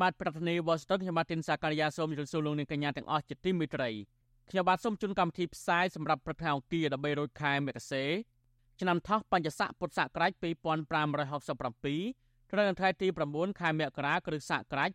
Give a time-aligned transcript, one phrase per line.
[0.00, 3.90] បាទប្រធានាទីវ៉ាស៊ីនតោនខ្ញុំបាទទីនសាការីយ៉ាសូមជម្រាបសួរលោកអ្នកកញ្ញាទាំងអស់ជាទីមេត្រី
[4.50, 8.04] ខ្ញុំបាទសូមជូនកម្មវិធីផ្សាយសម្រាប់ព្រឹកថ្ងៃអង្គារ13រោចខែមករា
[8.80, 10.42] ឆ្នាំថោះបัญចស័កពុទ្ធសករាជ2567
[12.50, 14.90] ត្រូវនៅថ្ងៃទី9ខែមករាគ្រិស្តសករាជ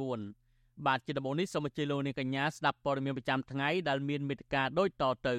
[0.00, 5.36] 2024បាទជាដំបូងនេះសូមអញ្ជើញលោកអ្នកកញ្ញាស្ដាប់ព័ត៌មានប្រចាំថ្ងៃដែលមានមេត្តាដូចតទៅ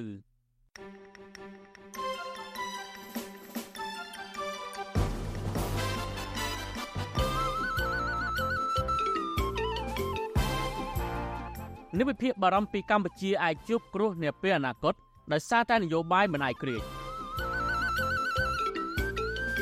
[11.98, 14.94] និវិភាកបារម្ភពីកម្ពុជាអាចជួបគ្រោះនាពេលអនាគត
[15.32, 16.82] ដោយសារតែនយោបាយមិនអាយក្រិច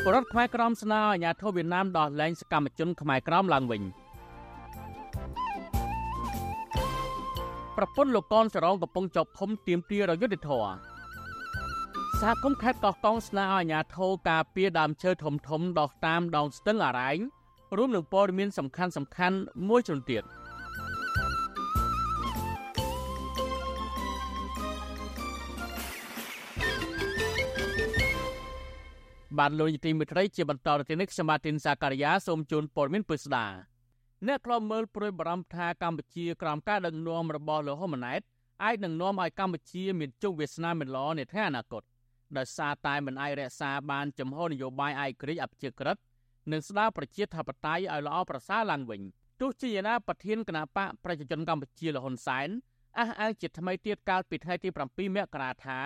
[0.05, 3.83] បរដ្ឋខ្មែរក្រមស្នើអាជ្ញាធរវៀតណាមដោះលែងសកម្មជនខ្មែរក្រមឡើងវិញ
[7.77, 10.65] ប្រពន្ធលោកកនសរងកំពុងជាប់ឃុំទាមទាររយុទ្ធធរ
[12.21, 17.19] សហគមន៍ខេត្តកោះកុងស្នើឲ្យអាជ្ញាធរការពារដើមឈើធំធំដោះតាមដងស្ទឹងអរ៉ែង
[17.77, 19.37] រួមនឹងព័ត៌មានសំខាន់សំខាន់
[19.69, 20.25] មួយចំនួនទៀត
[29.39, 33.47] បានលោកយទីមិត្តរីជាបន្តទៅនេះខ្ញុំបាទទីនសាការីយ៉ាសូមជូនព័ត៌មានពិស្ដា
[34.27, 38.21] អ្នកខ្លំមើលព្រួយបារម្ភថាកម្ពុជាក្រោមការដឹកនាំរបស់លោកហ៊ុនម៉ាណែត
[38.65, 41.83] អាចនឹងនាំឲ្យកម្ពុជាមានជោគវាសនាមិនល្អនាថ្ងៃអនាគត
[42.37, 45.97] ដោយសារតែមិនអាចរក្សាបានចំហនយោបាយឯករាជ្យអព្យាក្រឹត
[46.53, 49.01] និងស្ដារប្រជាធិបតេយ្យឲ្យល្អប្រសើរឡើងវិញ
[49.41, 52.49] ទោះជាយ៉ាងណាប្រធានគណៈបកប្រជាជនកម្ពុជាលហ៊ុនសែន
[52.99, 55.79] អះអាងជាថ្មីទៀតកាលពីថ្ងៃទី7មករាថា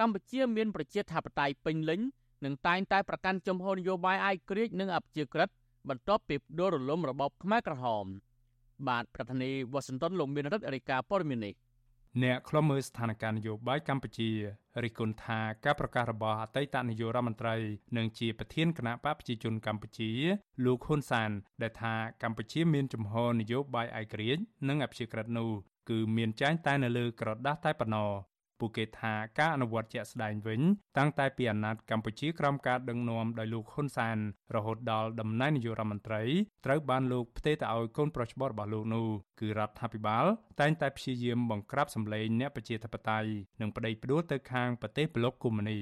[0.00, 2.00] កម្ពុជាមានប្រជាធិបតេយ្យពេញលេញ
[2.44, 5.48] និងតែងតែប្រកាន់ជំហរនយោបាយឯករាជ្យនិងអព្យាក្រឹត
[5.88, 8.06] បន្ទាប់ពីដួលរលំរបបខ្មែរក្រហម
[8.88, 11.54] បាទប្រធានាធិបតីវ៉ាស៊ីនតោនលោកមានរដ្ឋអេរិកាព័រមាននេះ
[12.22, 14.30] អ្នកខ្លំមើលស្ថានភាពនយោបាយកម្ពុជា
[14.84, 17.56] រិះគន់ថាការប្រកាសរបស់អតីតនាយករដ្ឋមន្ត្រី
[17.96, 20.10] និងជាប្រធានគណៈបកប្រជាជនកម្ពុជា
[20.64, 21.30] លោកហ៊ុនសាន
[21.62, 25.50] ដែលថាកម្ពុជាមានជំហរនយោបាយឯករាជ្យនិងអព្យាក្រឹតនោះ
[25.88, 28.10] គឺមានចែងតែនៅលើក្រដាស់តែប៉ុណ្ណោះ
[28.60, 30.60] ពួកគេថាការអនុវត្តជាក់ស្ដែងវិញ
[30.98, 34.18] តាំងតែពីអាណត្តិកម្ពុជាក្រោមការដឹកនាំដោយលោកហ៊ុនសាន
[34.54, 36.22] រហូតដល់តំណែងនាយករដ្ឋមន្ត្រី
[36.66, 39.06] ត្រូវបានលោកផ្ទេរទៅឲ្យកូនប្រុសច្បងរបស់លោកនោះ
[39.40, 40.24] គឺរដ្ឋាភិបាល
[40.60, 43.30] តែងតែព្យាយាមបង្ក្រាបសម្លេងអ្នកប្រជាធិបតេយ្យ
[43.60, 45.78] និងប្តេជ្ញាផ្ដួលទៅខាងប្រទេសប្លុកកុម្មុយនី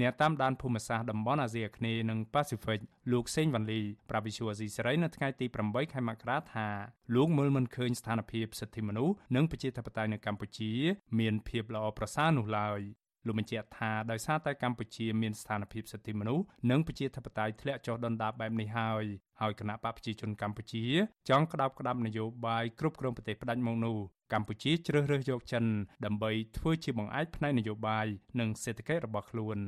[0.00, 2.80] អ្នកតាមដានភូមិសាស្ត្រតំបន់អាស៊ីអាគ្នេយ៍និងប៉ាស៊ីហ្វិក
[3.12, 6.68] លោកសេងវ៉ាន់លីប្រាប់វិសុវអាស៊ីសេរីនៅថ្ងៃទី8ខែមករាថា
[7.14, 10.72] លោកមើលមិនឃើញស្ថានភាពសិទ្ធិមនុស្សនិងប្រជាធិបតេយ្យនៅកម្ពុជា
[11.18, 12.80] មានភាពល្អប្រសើរនោះឡើយ
[13.26, 19.04] លោកបញ្ជាក់ថាដោយសារតែកម្ពុជាមានស្ថានភាពសិទ្ធិមនុស្សនិងប្រជាធិបតេយ្យធ្លាក់ចុះដុនដាបបែបនេះហើយ
[19.40, 20.84] ហើយគណៈបកប្រជាជនកម្ពុជា
[21.28, 23.98] ចង់ក្តាប់ក្តាប់នយោបាយគ្រប់គ្រងប្រទេសផ្ដាច់មកនោះ
[24.32, 25.64] កម្ពុជាជ្រើសរើសយកចិន
[26.04, 28.06] ដើម្បីធ្វើជាបង្អែកផ្នែកនយោបាយ
[28.40, 29.58] និងសេដ្ឋកិច្ចរបស់ខ្លួន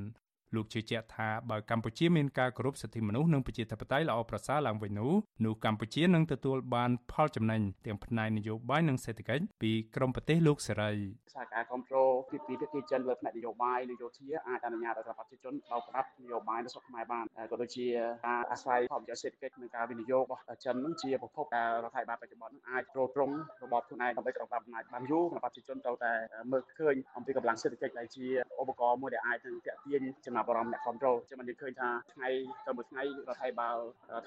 [0.55, 5.13] លោកជឿជាក់ថាបើកម្ពុជាមានការគោរពសិទ្ធិមនុស្សនិងប្រជាធិបតេយ្យល្អប្រសើរឡើងវិញនោះ
[5.45, 10.93] នោះកម្ពុជានឹងទទួលបានផលចំណេញទាំងផ្នែកនយោបាយនិងសេដ្ឋកិច្ចពីក្រមប្រទេសលោកសេរី
[11.35, 17.87] សារការគ្រប់គ្រងពីពីភាគីចិនលើផ្នែកនយោបាយនយោធាអាចអនុញ្ញាតឲ្យប្រជាជនដល់ប្រាប់នយោបាយនៅស្រុកខ្មែរបានក៏ដូចជា
[18.27, 26.13] ការអាស្រ័យផលប្រយោជន៍សេដ្ឋកិច្ចនិងការវិនិយោគរបស់ចិននឹងជាប្រភពដែលរដ្ឋាភិបាលបច្ចុប្បន្ននឹងអាចទ្រទ្រង់របបខ្លួនឯងដើម្បីក្រោមអំណាចបានយូរប្រជាជនត្រូវតែ
[26.53, 28.27] មើលឃើញអំពីកម្លាំងសេដ្ឋកិច្ចដែលជា
[28.61, 32.29] ឧបករណ៍មួយដែលអាចនឹងទាក់ទាញចំណាប់អារម្មណ៍អ្នកគ្រប់គ្រងចាំមិនឃើញថាថ្ងៃ
[32.67, 33.77] ទៅមួយថ្ងៃរដ្ឋាភិបាល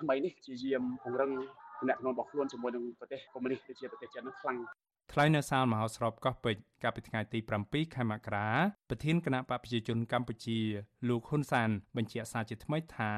[0.02, 1.32] ថ្មីនេះជាយាមពង្រឹង
[1.80, 4.58] ទំនាក់ទំនងរបស់ខ្លួនជាមួយនឹងប្រទេសកុម្មុយនីសដូចជាប្រទេសចិននោះខ្លាំង
[5.12, 8.50] ថ្លែងនៅសាលមហោស្រពកោះពេជ្រកាលពីថ្ងៃទី7ខែមករា
[8.90, 10.60] ប្រធានគណៈបកប្រជាជនកម្ពុជា
[11.08, 13.12] លោកហ៊ុនសាន បញ្ជាក់សារជាថ្មីថា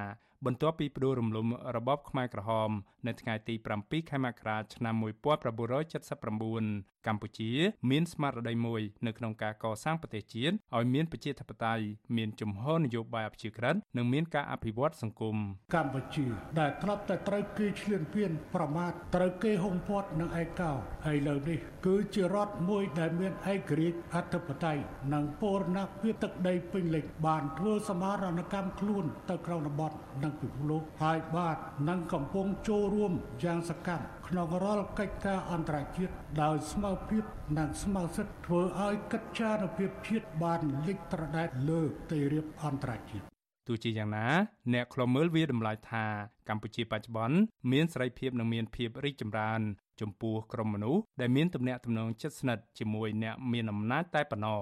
[0.45, 2.69] បន្ទាប់ពីផ្ដួលរំលំរបបខ្មែរក្រហម
[3.07, 7.51] នៅថ្ងៃទី7ខែមករាឆ្នាំ1979 កម្ពុជា
[7.91, 11.83] មានស្មារតីមួយនៅក្នុងការកសាងប្រទេសជាតិឲ្យមានប្រជាធិបតេយ្យ
[12.17, 15.35] មានជំហរនយោបាយអព្យាក្រឹតនិងមានការអភិវឌ្ឍសង្គម
[15.75, 16.25] កម្ពុជា
[16.59, 20.71] ដែលធ្លាប់តែត្រូវគេឈ្លានពានប្រមាថត្រូវគេហុំព័ទ្ធនឹងឯកោ
[21.05, 24.81] ហើយលើនេះគឺជារដ្ឋមួយដែលមានឯករាជ្យអធិបតេយ្យ
[25.13, 31.57] និងពរណភាពទឹកដីពេញលេញបានធ្វើសមារណកម្មខ្លួនទៅក្នុងតំបន់និងពិភពលោកហើយបាទ
[31.89, 33.13] នឹងកំពុងចូលរួម
[33.43, 36.13] យ៉ាងសកម្ម ក្នុងរាល់កិច្ចការអន្តរជាតិ
[36.43, 37.23] ដោយស្មារភាព
[37.57, 41.81] និងស្មារសិទ្ធធ្វើឲ្យកិច្ចចារភាពជាតិបានលេចត្រដែតលើ
[42.11, 43.25] ទីរៀបអន្តរជាតិ
[43.67, 44.27] ទោះជាយ៉ាងណា
[44.73, 46.05] អ្នកខ្លមើលវាតម្លៃថា
[46.49, 47.37] កម្ពុជាបច្ចុប្បន្ន
[47.71, 49.61] មានសេរីភាពនិងមានភាពរីកចម្រើន
[50.01, 54.61] ចំពោះក្រុមមនុស្សដែលមានទំនាក់ទំនងជិតស្និទ្ធជាមួយអ្នកមានអំណាចតែប៉ុណ្ណោះ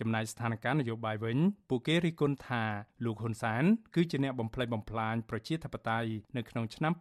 [0.00, 1.38] ចំណែកស្ថានភាពនយោបាយវិញ
[1.70, 2.62] ពួកគេរិះគន់ថា
[3.04, 3.64] លោកហ៊ុនសែន
[3.94, 6.92] គឺជាអ្នកបំផ្លិចបំផ្លាញប្រជាធិបតេយ្យនៅក្នុងឆ្នាំ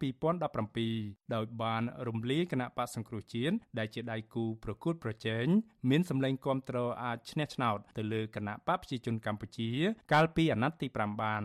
[0.64, 5.46] 2017ដោយបានរំលាយគណៈបកសង្គ្រោះជាតិដែលជាដៃគូប្រកួតប្រជែង
[5.90, 9.70] មានសម្លេងគាំទ្រអាចឈ្នះឆ្នោតទៅលើគណៈបកប្រជាជនកម្ពុជា
[10.14, 11.44] កាលពីអាណត្តិទី5បាន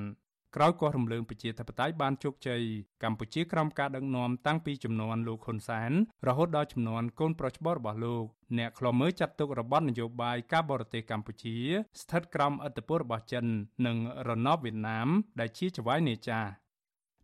[0.60, 2.60] ក្រោយគាស់រំលើងប្រជាធិបតេយ្យបានជោគជ័យ
[3.02, 5.90] កម្ពុជាក្រោមការដឹកនាំតាំងពីចំនួនលោកហ៊ុនសែន
[6.28, 8.24] រហូតដល់ចំនួនកូនប្រុសច្បងរបស់លោក
[8.58, 11.56] អ្នកខ្លមើចាត់ទុករបបនយោបាយការបរទេសកម្ពុជា
[12.00, 13.44] ស្ថិតក្រោមឥទ្ធិពលរបស់ចិន
[13.86, 13.96] និង
[14.28, 15.08] រណបវៀតណាម
[15.40, 16.48] ដែលជាចៅហ្វាយនេចាស់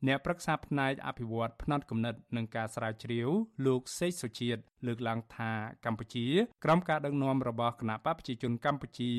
[0.07, 3.29] អ្នកប្រឹក្សាផ្នែកអភិវឌ្ឍផ្នែកគណិតនិងការស្រាវជ្រាវ
[3.67, 5.53] លោកសេកសុជាតិលើកឡើងថា
[5.85, 6.27] កម្ពុជា
[6.65, 9.13] ក្រោមការដឹកនាំរបស់គណៈបកប្រជាជនកម្ពុជា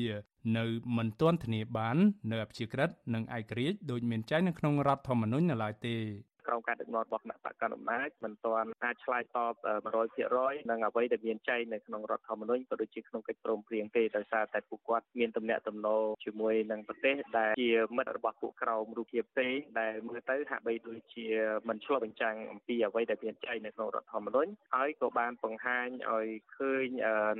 [0.56, 0.64] នៅ
[0.96, 1.96] មិនទាន់ធានាបាន
[2.30, 5.96] នៅអព្យាក្រឹតនិងឯករាជ្យដោយមានចែងនៅក្នុងរដ្ឋធម្មនុញ្ញនៅឡើយទេ
[6.46, 9.54] ក្រោមការដឹកនាំរបស់គណៈបកកណ្ដាលអំណាចមិនទាន់អាចឆ្លើយតប
[10.12, 21.26] 100%នឹងអ្វីដែលមានចែងនៅក្នុងរដ្ឋធម្មនុញ្ញក៏ដូចជាក្នុងកិច្ចព្រមព្រៀងទេដោយសារតែពួកគាត់មានទំនាក់ទំនងជាមួយនឹងប្រទេសដែលជាមិត្តរបស់ពួកក្រមរូបភាពផ្សេងដែលមើលទៅហាក់បីដូចជា
[21.68, 26.86] មិនឆ្លុះបញ្ចាំងអំពីអ្វីដែលមានចែងនៅក្នុងរដ្ឋធម្មនុញ្ញហើយក៏បានបង្ហាញឲ្យឃើញ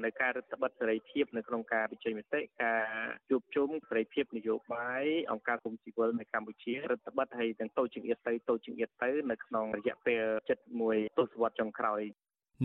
[0.05, 2.83] នៅការរដ្ឋបិទសេរីភាពនៅក្នុងការបញ្ចេញមតិការ
[3.31, 10.25] ជួបជុំសេរីភាពនយោបាយអង្គការគុំស៊ីវិលនៅកម្ពុជារដ្ឋបិទហើយទាំងតូចចង្អៀតទៅតូចចង្អៀតទៅនៅក្នុងរយៈពេល
[10.71, 12.03] 71ទសវត្សរ៍ចុងក្រោយ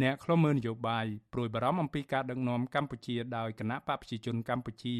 [0.01, 4.97] អ្នកខ្លមើលនយោបាយព្រួយបារម្ភអំពីការដឹកនាំកម្ពុជាដោយគណៈបកប្រជាជនកម្ពុជា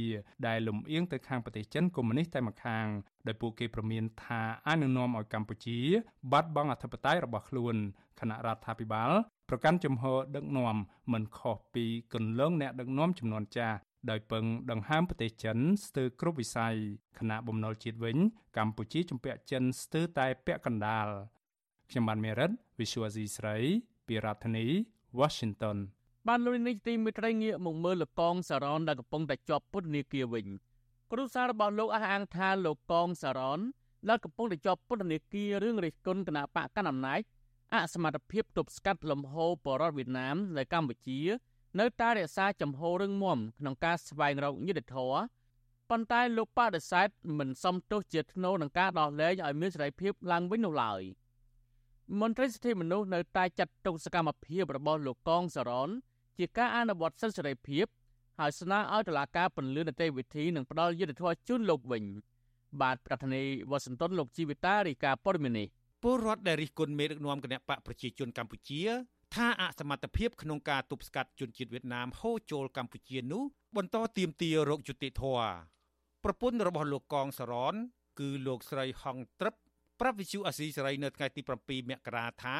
[0.48, 2.86] ដែលលំអៀងទៅខាងប្រទេសចិនកុម្មុយនីសតែម្ខាង
[3.28, 5.80] ដោយពួកគេប្រមានថាអាចនឹងនាំឲ្យកម្ពុជា
[6.32, 7.76] បាត់បង់អធិបតេយ្យរបស់ខ្លួន
[8.20, 9.12] គណៈរដ្ឋាភិបាល
[9.50, 10.76] ប្រកាន់ជំហរដឹកនាំ
[11.14, 13.78] មិនខុសពីគន្លងអ្នកដឹកនាំចំនួនចាស់
[14.10, 16.76] ដោយពឹងដង្ហើមប្រទេសចិនស្ទើរគ្រប់វិស័យ
[17.20, 18.18] គណៈបំណុលជាតិវិញ
[18.58, 21.08] កម្ពុជាជំពាក់ចិនស្ទើរតែពាក់កណ្ដាល
[21.90, 23.58] ខ្ញុំបានមេរិត Visual C ស្រី
[24.08, 24.66] ពីរដ្ឋធានី
[25.20, 25.78] Washington
[26.28, 30.48] បានលុយនេះទីមេត្រីងាកមកមើលលោកកងសារ៉នដែលកំពុងតែជាប់ពន្ធនាគារវិញ
[31.12, 33.60] គ្រូសាររបស់លោកអះអាងថាលោកកងសារ៉ន
[34.10, 37.22] ដែលកំពុងតែជាប់ពន្ធនាគាររឿងរិះគន់គណៈបកកណ្ដាលអំណាច
[37.74, 41.20] អសមត្ថភាពទប់ស្កាត់លំហូរបរដ្ឋវៀតណាមនៅកម្ពុជា
[41.80, 45.22] នៅតែរក្សាចំហររឹងមាំក្នុងការស្វែងរកយុត្តិធម៌
[45.90, 47.08] ប៉ុន្តែលោកបដិសេធ
[47.40, 51.04] មិនសមទោសជាធ្នូនឹងការដោះលែងឲ្យមានសេរីភាពឡើងវិញនោះឡើយ។
[52.20, 55.90] មន្ត្រីសិទ្ធិមនុស្សនៅតែចាត់ទុកសកម្មភាពរបស់លោកកងសរន
[56.38, 57.86] ជាការអនុវត្តសិទ្ធិសេរីភាព
[58.40, 62.04] ហើយស្នើឲ្យតុលាការពន្យានីតិវិធីនិងផ្ដល់យុត្តិធម៌ជូនលោកវិញ
[62.82, 65.64] បាទប្រធានាធិបតីវ៉ាស៊ីនតោនលោកជីវិតារីកាព័រមីនី
[66.02, 68.82] ពលរដ្ឋដែលរិះគន់មេដឹកនាំគណៈបកប្រជាជនកម្ពុជា
[69.36, 73.44] ថាអសមត្ថភាពក្នុងការទប់ស្កាត់ជនជាតិវៀតណាមហូរចូលកម្ពុជានោះ
[73.78, 75.24] បន្តទៀមទារោគយុតិធធ
[76.24, 77.76] ប្រពន្ធរបស់លោកកងសរន
[78.20, 79.56] គឺលោកស្រីហងត្រឹប
[80.00, 82.58] ប្រាប់វិទ្យុអាស៊ីសេរីនៅថ្ងៃទី7មករាថា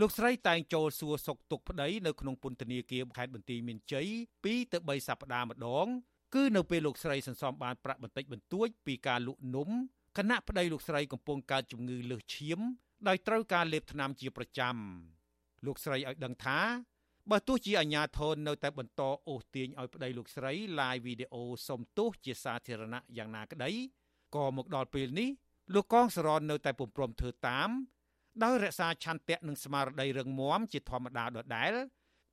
[0.00, 4.08] លោកស្រីតែងចូលសួរសុខទុក្ខប្តីនៅក្នុងពន្ធនាគារខេត្តបន្ទាយមានជ័យ
[4.42, 5.86] 2ទៅ3សប្តាហ៍ម្ដង
[6.34, 9.68] គឺនៅពេលលោកស្រីសន្សំបានប្រាក់បន្តិចបន្តួចពីការលក់នំ
[10.18, 12.60] គណៈប្តីលោកស្រីកំពុងកើតជំងឺលើសឈាម
[13.08, 14.76] ដោយត្រូវការលេបថ្នាំជាប្រចាំ
[15.66, 16.60] លោកស្រីឲ្យដឹងថា
[17.30, 23.70] បើទោះជាអាញាធននៅតែបន្តអូសទាញឲ្យប្តីលោកស្រី live វីដេអូសុំទោសជាសាធារណៈយ៉ាងណាក្តី
[24.34, 25.28] ក៏មកដល់ពេលនេះ
[25.74, 27.70] លោកកងសរននៅតែពុំព្រមធ្វើតាម
[28.42, 31.72] ដោយរក្សាឆន្ទៈនិងស្មារតីរឹងមាំជាធម្មតាដដែល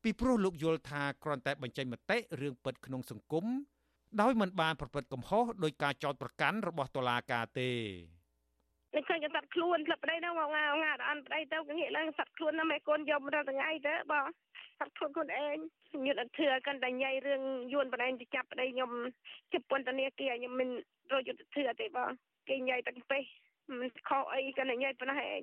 [0.03, 3.45] ពីព្រោះលោកយល់ថាគ្រាន់តែបញ្ចេញមតិរឿងពិតក្នុងសង្គម
[4.21, 7.71] ដោយមិនបានប្រព្រឹត្តកំហុសដោយការចោទប្រកាន់របស់តុលាការទេ
[8.95, 14.25] នឹងឃើញសត្វខ្លួនផ្លឹបប្តីហ្នឹងមកងាងាអន់ប្តីទៅងាកឡើងសត្វខ្លួនហ្នឹងមេកូនយករាល់ថ្ងៃទៅបង
[14.79, 15.55] សត្វខ្លួនខ្លួនឯង
[15.89, 17.41] ខ្ញុំអត់ធឿកាន់តែញ៉ៃរឿង
[17.74, 18.91] យួនបណ្ដែងទៅចាប់ប្តីខ្ញុំ
[19.53, 20.69] ជិបពន្ធនាគារខ្ញុំមិន
[21.13, 22.10] រយុទ្ធធឿទេបង
[22.50, 23.24] គេញ៉ៃតែពេះ
[23.79, 25.41] មិនខុសអីកាន់តែញ៉ៃប៉ុណ្ណោះឯង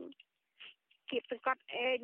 [1.10, 2.00] គៀបសង្កត់ឯង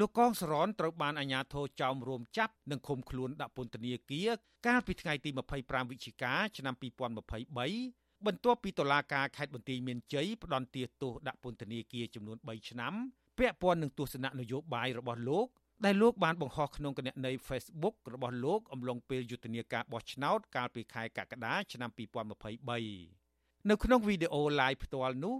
[0.00, 4.30] លោកកងសរនត្រូវបានអាជ្ញាធរចោមរួមចាប់និងឃុំខ្លួនដាក់ពន្ធនាគារ
[4.66, 12.94] កាលពីថ្ងៃទី25វិច្ឆិកាឆ្នាំ2023 បន្ទាប់ពីតុលាការខេត្តបន្ទាយមានជ័យផ្តន្ទាទោសដាក់ពន្ធនាគារចំនួន3ឆ្នាំ
[13.38, 15.46] ពាក់ព័ន្ធនឹងទស្សនៈនយោបាយរបស់លោក
[15.84, 25.36] ដែលលោកបានបង្ហោះក្នុងគណនី Facebook របស់លោកអំឡុងពេលយុទ្ធនាការបោះឆ្នោតកាលពីខែកក្កដាឆ្នាំ2023នៅក្នុងវីដេអូ live ផ្ទាល់នោះ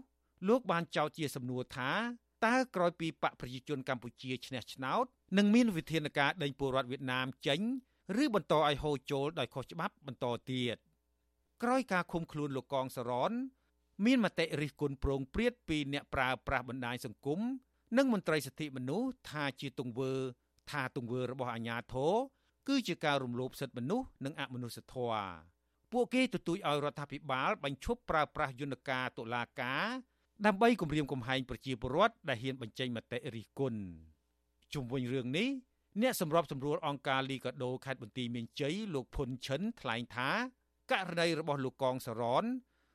[0.48, 1.90] លោកបានចោទជាសំណួរថា
[2.46, 5.04] តើក្រោយពីបកប្រជាជនកម្ពុជាឈ្នះឆ្នោត
[5.38, 7.60] នឹងមានវិធានការដេញពលរដ្ឋវៀតណាមចេញ
[8.22, 10.76] ឬបន្តឲ្យហូរចូលដោយខុសច្បាប់បន្តទៀត
[11.62, 13.32] ក្រោយការឃុំខ្លួនលោកកងសរន
[14.04, 17.40] មានមតិរិះគន់ប្រងព្រាតពីអ្នកប្រើប្រាស់បណ្ដាញសង្គម
[17.96, 20.12] និងមន្ត្រីសិទ្ធិមនុស្សថាជាទង្វើ
[20.70, 22.12] ថាទង្វើរបស់អាជ្ញាធរ
[22.68, 25.30] គឺជាការរំលោភសិទ្ធិមនុស្សនិងអមនុស្សធម៌
[25.92, 29.86] ពួកគេទទូចឲ្យរដ្ឋាភិបាលបញ្ឈប់ប្រើប្រាស់យន្តការតុលាការ
[30.46, 33.80] ដើម្បីគម្រាមកំហែងប្រជាពលរដ្ឋដែលហ៊ានបញ្ចេញមតិរិះគន់
[34.74, 35.48] ជុំវិញរឿងនេះ
[36.02, 40.30] អ្នកសម្របសម្រួលអង្គការលីកាដូខេត្តបន្ទាយមានជ័យលោកភុនឈិនថ្លែងថា
[40.92, 42.44] ករណីរបស់លោកកងសរន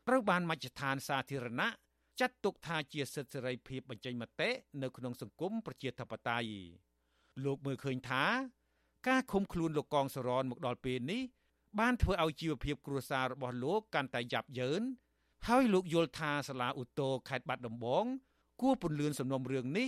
[0.08, 1.70] ត្រូវបានមជ្ឈដ្ឋានសាធារណៈ
[2.20, 4.50] ចាត់ទុកថាជាសិទ្ធិសេរីភាពបញ្ចេញមតិ
[4.82, 6.50] នៅក្នុងសង្គមប្រជាធិបតេយ្យ
[7.46, 8.24] លោកមើលឃើញថា
[9.08, 11.22] ការឃុំខ្លួនលោកកងសរនមកដល់ពេលនេះ
[11.80, 14.82] បានធ្វើឲ្យជីវភាពគ្រួសាររបស់លោកកាន់តែយ៉ាប់យ៉ឺន
[15.48, 18.06] ហើយលោកយល់ថាសាលាឧទ្ធរខេត្តបាត់ដំបង
[18.62, 19.88] គួរពន្លឿនសំណុំរឿងនេះ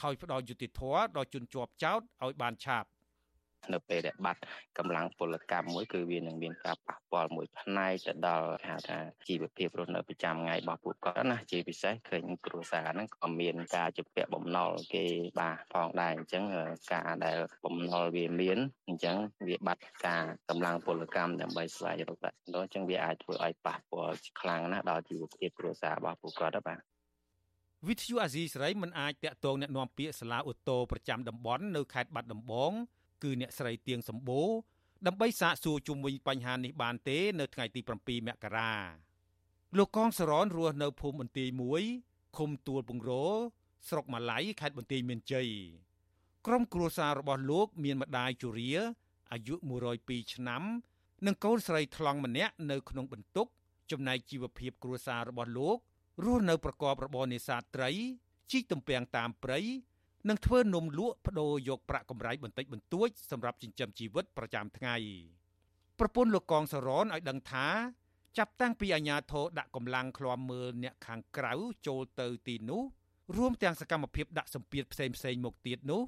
[0.00, 0.80] ហើយផ្ដល់យុតិធធ
[1.16, 2.88] ដល់ជនជាប់ចោតឲ្យបានឆាប់
[3.73, 4.41] នៅពេលដែលបាត់
[4.77, 8.97] កម្លាំងពលកម្មមួយគឺវានឹងមានការប៉ះពាល់មួយផ្នែកទៅដល់ហៅថា
[9.27, 15.05] ជីវភាពរស់នៅប្រចាំថ្ងៃរបស់ពួកគាត់ណាជាពិសេសឃើញគ្រួសារហ្នឹងក៏មានការជំពាក់បំណុលគេ
[15.39, 16.43] បាទផងដែរអញ្ចឹង
[16.93, 26.79] ការដែលបំណុលវាមានអញ្ចឹងវាបាត់ការកម្លាំងពលកម្មដើម្បីស្វែងរកប្រាក់ចំណូលអញ្ចឹងវាអាចធ្វើឲ្យប៉ះពាល់ខ្លាំងណាស់ដល់ជីវភាពគ្រួសាររបស់ពួកគាត់បាទ
[27.87, 32.73] វិទ្យុអាស៊ីសេរីមិនអាចតាក់ទងแนะនាំពាក្យសាលាឧទ្ធរប្រចាំតំបន់នៅខេត្តបាត់ដំបង
[33.22, 34.50] គឺអ្នកស្រីទៀងសម្បូរ
[35.06, 38.72] ដើម្បីសាកសួរជុំវិញបញ្ហានេះបានទេ នៅថ្ងៃទី7មករា
[39.76, 41.82] លោកកងសរនរស់នៅភូមិបន្ទាយមួយ
[42.36, 43.26] ឃុំទួលពងរោ
[43.88, 45.48] ស្រុកម៉ាឡៃខេត្តបន្ទាយមានជ័យ
[46.46, 48.70] ក្រុមគ្រួសាររបស់លោក មានម្ដាយជរា
[49.32, 49.54] អាយុ
[49.94, 50.62] 102ឆ្នាំ
[51.26, 53.46] និងកូនស្រីថ្លង់ម្នាក់នៅក្នុងបន្ទុក
[53.90, 55.76] ចំណែកជីវភាពគ្រួសាររបស់លោក
[56.24, 57.90] រស់នៅប្រកបរបរនេសាទត្រី
[58.50, 59.60] ជីកទំពាំងតាមព្រៃ
[60.28, 64.96] និងធ្វើនំលក់បដូរយកប្រាក់កម្រៃបន្តិចបន្តួចសម្រាប់ចិញ្ចឹមជីវិតប្រចាំថ្ងៃ
[65.98, 67.66] ប្រពន្ធលោកកងសរនឲ្យដឹងថា
[68.38, 71.52] ចាប់តាំងពីអាញាធរដាក់កម្លាំងឃ្លាំមើលអ្នកខាងក្រៅ
[71.86, 72.82] ចូលទៅទីនោះ
[73.36, 76.02] រួមទាំងសកម្មភាពដាក់សម្ពាធផ្សេងផ្សេងមកទៀតនោះ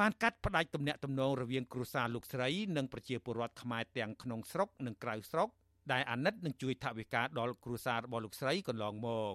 [0.00, 5.48] បានកាត់ផ្ដាច់ទំនាក់ទំនងរវាងគ្រួសារលោកស្រីនិងប្រជាពលរដ្ឋខ្មែរទាំងក្នុងស្រុកនិងក្រៅស្រុក
[5.92, 9.34] ដែលអាណិតនឹងជួយថវិកាដល់គ្រួសាររបស់លោកស្រីកន្លងមក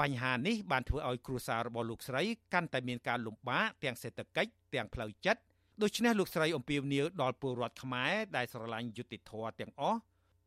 [0.00, 5.40] បញ្ហានេះបានធ្វើឲ្យគ្រួសាររបស់លោកស្រីកាន់តែមានការលំបាកទាំងសេដ្ឋកិច្ចទាំងផ្លូវចិត្ត
[5.82, 9.98] ដូច្នេះលោកស្រីអំពាវនាវដល់ពលរដ្ឋខ្មែរដែលស្រឡាញ់យុត្តិធម៌ទាំងអស់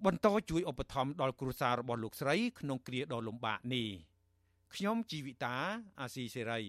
[0.05, 3.87] បន្តជួយឧបត្ថម្ភដល់គ្រួសាររបស់លោកស្រីក្នុងគ្រាដ៏លំបាកនេះ
[4.75, 5.55] ខ្ញុំជីវិតា
[6.01, 6.61] អាស៊ីសេរី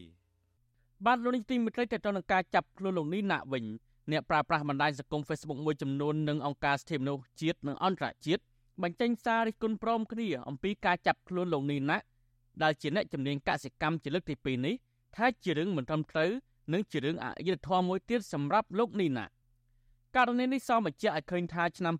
[1.07, 3.65] បាទលោកនេះទីមិត្តទៅទៅនឹងការចាប់ខ្លួនលោកនេះណាក់វិញ
[4.13, 8.43] អ្នកប្រើប្រាស់បណ្ដាញសង្គម Facebook មួយចំនួននិងអង្គការសិទ្ធិមនុស្សជាតិនិងអន្តរជាតិ
[8.83, 12.05] បញ្ចេញសាររិះគន់ព្រមគ្នាអំពីការចាប់ខ្លួនលោកនេះណាក់
[12.63, 14.75] ដែលជាអ្នកជំនាញកសិកម្មជាលើកទី2នេះ
[15.17, 16.31] ថាជារឿងមិនត្រឹមត្រូវ
[16.73, 19.27] និងជារឿងអយុត្តិធម៌មួយទៀតសម្រាប់លោកនីណា
[20.17, 21.95] ករណីនេះសមបញ្ជាក់ឲ្យឃើញថាឆ្នាំ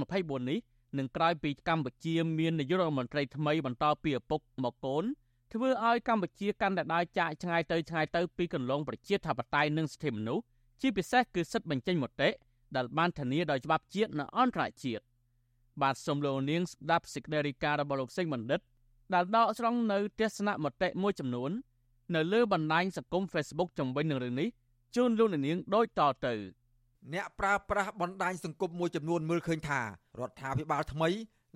[0.00, 0.58] 2024នេះ
[0.98, 5.04] នឹងក្រោយពីកម្ពុជាមាននាយករដ្ឋមន្ត្រីថ្មីបន្តពីឪពុកមកកូន
[5.52, 10.44] ធ្វើឲ្យកម្ពុជាកាន់តែដើរចាកឆ្ងាយទៅឆ្ងាយទៅពីកន្លងប្រជាធិបតេយ្យនិងសិទ្ធិមនុស្ស
[10.80, 12.30] ជាពិសេសគឺសិទ្ធិបញ្ចេញមតិ
[12.76, 15.02] ដែលបានធានាដោយច្បាប់ជាតិនិងអន្តរជាតិ
[15.82, 18.60] បាទសូមលោកនាងស្ដាប់សេចក្តីរាយការណ៍របស់លោកសេងបណ្ឌិត
[19.14, 21.50] ដែលដកស្រង់នៅទស្សនៈមតិមួយចំនួន
[22.14, 24.48] នៅលើបណ្ដាញសង្គម Facebook ជំវិញនឹងរឿងនេះ
[24.96, 26.34] ជូនលោកនាងដូចតទៅ
[27.12, 31.08] អ្នកប្រើប្រាស់បណ្ដាញសង្គមមួយចំនួនមើលឃើញថារដ្ឋាភិបាលថ្មី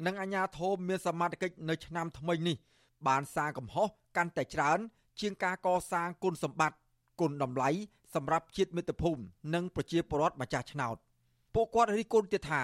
[0.07, 2.57] និងអាជ្ញាធរមានសមត្ថកិច្ចនៅឆ្នាំថ្មីនេះ
[3.09, 4.79] បានសាងកំហុសកាន់តែច្រើន
[5.21, 6.79] ជាងការកសាងគុណសម្បត្តិ
[7.21, 7.71] គុណតម្លៃ
[8.15, 9.23] សម្រាប់ជាតិមាតុភូមិ
[9.55, 10.97] និងប្រជាពលរដ្ឋម្ចាស់ឆ្នោត
[11.55, 12.63] ពួកគាត់រិះគន់ទៀតថា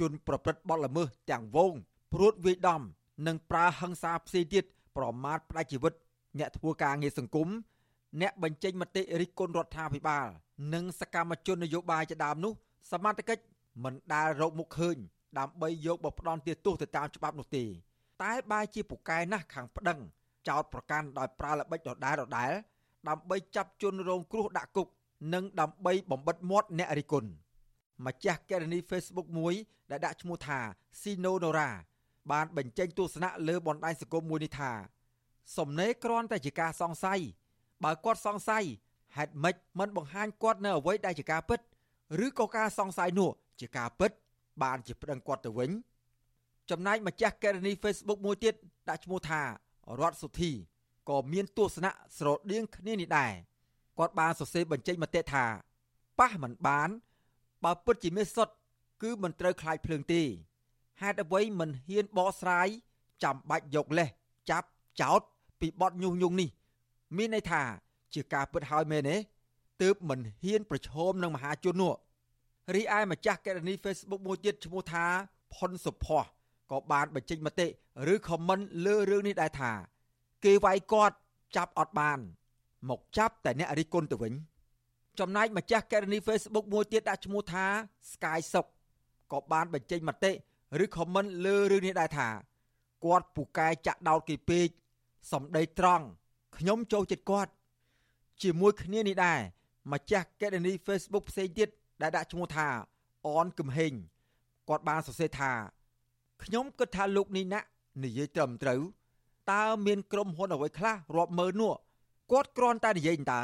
[0.00, 1.72] ជនប្រព្រឹត្តបទល្មើសទាំងវង
[2.12, 2.82] ព្រួតវាយដំ
[3.26, 4.64] និងប្រើហិង្សាផ្សេងទៀត
[4.96, 5.92] ប្រមាថផ្ដាច់ជីវិត
[6.38, 7.48] អ្នកធ្វើការងារសង្គម
[8.20, 10.26] អ្នកបញ្ចេញមតិរិះគន់រដ្ឋាភិបាល
[10.74, 12.52] និងសកម្មជននយោបាយជាដើមនោះ
[12.92, 13.42] សមត្ថកិច្ច
[13.84, 14.96] មិនដែលរកមុខឃើញ
[15.38, 17.64] ដើម្បីយកបផ្ដន់ទោសទៅតាមច្បាប់នោះទេ
[18.22, 19.98] តែបែរជាពូកែណាស់ខាងប្តឹង
[20.48, 22.52] ចោតប្រកាន់ដោយប្រើល្បិចដដែលដដែល
[23.08, 24.86] ដើម្បីចាប់ជនរងគ្រោះដាក់គុក
[25.34, 27.30] និងដើម្បីបំបិតមាត់អ្នករិះគន់
[28.06, 29.54] ម្ចាស់កេរនី Facebook មួយ
[29.90, 30.58] ដែលដាក់ឈ្មោះថា
[31.00, 31.70] Sino Nora
[32.32, 34.72] បានបញ្ចេញទស្សនៈលើបណ្ដាញសង្គមមួយនេះថា
[35.56, 37.20] សំណេរគ្រាន់តែជាការសង្ស័យ
[37.84, 38.64] បើគាត់សង្ស័យ
[39.16, 41.60] ហេតុម៉េចមិនបង្ហាញគាត់នៅអ្វីដែលជាការពិត
[42.24, 43.30] ឬក៏ការសង្ស័យនោះ
[43.60, 44.10] ជាការពិត
[44.62, 45.70] បានជាប្តឹងគាត់ទៅវិញ
[46.70, 48.54] ចំណែកម្ចាស់កេរនី Facebook មួយទៀត
[48.88, 49.42] ដាក់ឈ្មោះថា
[50.00, 50.52] រតសុធី
[51.08, 53.32] ក៏មានទស្សនៈស្រដៀងគ្នានេះដែរ
[53.98, 55.44] គាត់បានសរសេរបញ្ចេញមតិថា
[56.20, 56.88] ប៉ះមិនបាន
[57.64, 58.54] បើពិតជាមានសុទ្ធ
[59.02, 60.22] គឺមិនត្រូវខ្លាចភ្លើងទេ
[61.00, 62.68] ហេតុអ្វីមិនហ៊ានបកស្រាយ
[63.22, 64.08] ចាំបាច់យកលេស
[64.50, 64.68] ចាប់
[65.00, 65.20] ចោត
[65.60, 66.48] ពីបទញុះញង់នេះ
[67.16, 67.62] មានន័យថា
[68.14, 69.16] ជាការពិតហើយមែនទេ
[69.82, 71.94] ទើបមិនហ៊ានប្រឈមនឹងមហាជននោះ
[72.74, 75.04] រីឯម្ចាស់កេរនី Facebook មួយទៀតឈ្មោះថា
[75.54, 76.22] ផុនសុផោះ
[76.70, 77.66] ក៏បានបញ្ចេញមតិ
[78.12, 79.72] ឬ comment លើរឿងនេះដែរថា
[80.44, 81.16] គេវាយគាត់
[81.56, 82.18] ចាប់អត់បាន
[82.88, 84.32] មកចាប់តែអ្នករិះគន់ទៅវិញ
[85.18, 87.64] ចំណែកម្ចាស់កេរនី Facebook មួយទៀតដាក់ឈ្មោះថា
[88.12, 88.66] Sky Sok
[89.32, 90.32] ក៏បានបញ្ចេញមតិ
[90.84, 92.28] ឬ comment លើរឿងនេះដែរថា
[93.04, 94.68] គាត់ពូកែចាក់ដោតគេពេក
[95.32, 96.04] សំដីត្រង់
[96.56, 97.52] ខ្ញុំចូលចិត្តគាត់
[98.42, 99.40] ជាមួយគ្នានេះដែរ
[99.92, 101.68] ម្ចាស់កេរនី Facebook ផ្សេងទៀត
[102.02, 102.68] ដែលដាក់ឈ្មោះថា
[103.26, 103.92] អនគឹមហេង
[104.68, 105.52] គាត់បានសរសេរថា
[106.44, 107.66] ខ្ញុំគិតថាលោកនេះណាក់
[108.02, 108.80] និយាយត្រឹមត្រូវ
[109.52, 111.74] តើមានក្រុមហ៊ុនអ្វីខ្លះរាប់ម៉ឺននោះ
[112.32, 113.42] គាត់គ្រាន់តែនិយាយតើ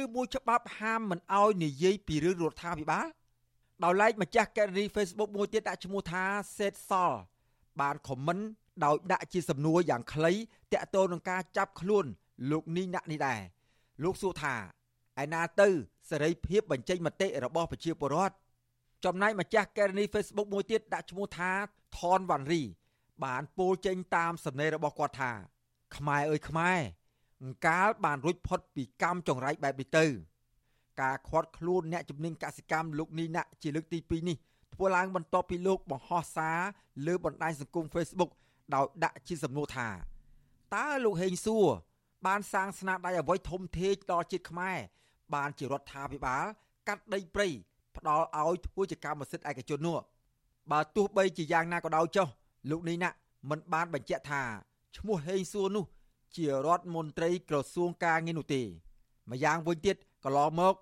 [0.00, 3.06] ឬមួយច្បាប់ហាមមិនអោយនិយាយពីរឿងរដ្ឋាភិបាល
[3.84, 6.24] ដោយឡែកម្ចាស់កេរនី Facebook មួយទៀតដាក់ឈ្មោះថា
[6.58, 7.12] សេតសល
[7.80, 8.38] បានខមមិន
[8.84, 10.32] ដោយដាក់ជាសំណួរយ៉ាងខ្លី
[10.72, 12.06] តាក់ទងនឹងការចាប់ខ្លួន
[12.50, 13.40] លោកនីណាក់នេះដែរ
[14.02, 14.54] លោកសួរថា
[15.22, 15.68] ឯណាទៅ
[16.10, 18.34] សេរីភាពបញ្ចេញមតិរបស់ប្រជាពលរដ្ឋ
[19.04, 21.50] ចំណែកម្ចាស់កេរនី Facebook មួយទៀតដាក់ឈ្មោះថា
[21.98, 22.62] ថនវ៉ាន់រី
[23.24, 25.32] បានពោលចេញតាមសំណេររបស់គាត់ថា
[25.96, 26.78] ខ្មែរអើយខ្មែរ
[27.42, 30.04] អង្កាលបានរួចផុតពីកម្មចង្រៃបែបនេះទៅ
[31.00, 34.36] ការខាត់ខ្លួនអ្នកជំនាញកសិកម្មលោកនីណាក់ជាលើកទី2នេះ
[34.74, 36.58] ធ្វើឡើងបន្ទាប់ពីលោកបង្ហោះសារ
[37.06, 38.30] លើបណ្ដាញសង្គម Facebook
[38.74, 39.88] ដោយដាក់ជាសំណួរថា
[40.74, 41.66] តើលោកហេងសួរ
[42.26, 44.78] បានសាងស្នាដៃអ្វីធំធេងដល់ជាតិខ្មែរ
[45.34, 46.44] បានជារដ្ឋាភិបាល
[46.88, 47.48] កាត់ដីព្រៃ
[47.96, 49.98] ផ្ដល់ឲ្យធ្វើជាកម្មសិទ្ធិឯកជននោះ
[50.70, 52.28] បើទោះបីជាយ៉ាងណាក៏ដោយចុះ
[52.70, 53.10] លោកនេះណា
[53.50, 54.42] មិនបានបញ្ជាក់ថា
[54.96, 55.84] ឈ្មោះហេងសួរនោះ
[56.36, 58.62] ជារដ្ឋមន្ត្រីក្រសួងការងារនោះទេ
[59.30, 60.74] ម្យ៉ាងវិញទៀតកន្លងមក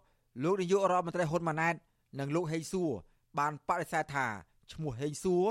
[0.42, 1.74] លោកនាយករដ្ឋមន្ត្រីហ៊ុនម៉ាណែត
[2.18, 2.90] និងលោកហេងសួរ
[3.38, 4.26] បានបដិសេធថា
[4.72, 5.44] ឈ្មោះហេងសួរ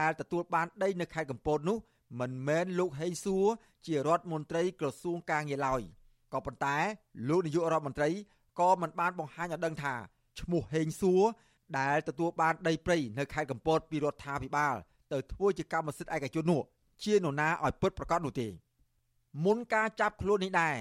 [0.00, 1.78] ដែលទទួលបានដីនៅខេត្តកំពតនោះ
[2.20, 3.46] មិនមែនលោកហេងសួរ
[3.86, 5.82] ជារដ្ឋមន្ត្រីក្រសួងការងារឡើយ
[6.32, 6.76] ក៏ប៉ុន្តែ
[7.28, 8.10] លោកនាយករដ្ឋមន្ត្រី
[8.60, 9.94] ក៏មិនបានបង្ហាញឲ្យដឹងថា
[10.40, 11.22] ឈ្មោះហេងសួរ
[11.78, 14.74] ដែលទទួលបានដីព្រៃនៅខេត្តកំពតពីរដ្ឋាភិបាល
[15.12, 16.62] ទៅធ្វើជាកម្មសិទ្ធិឯកជននោះ
[17.04, 18.48] ជានរណាឲ្យពិតប្រាកដនោះទេ
[19.44, 20.76] មុនការចាប់ខ្លួននេះដែរ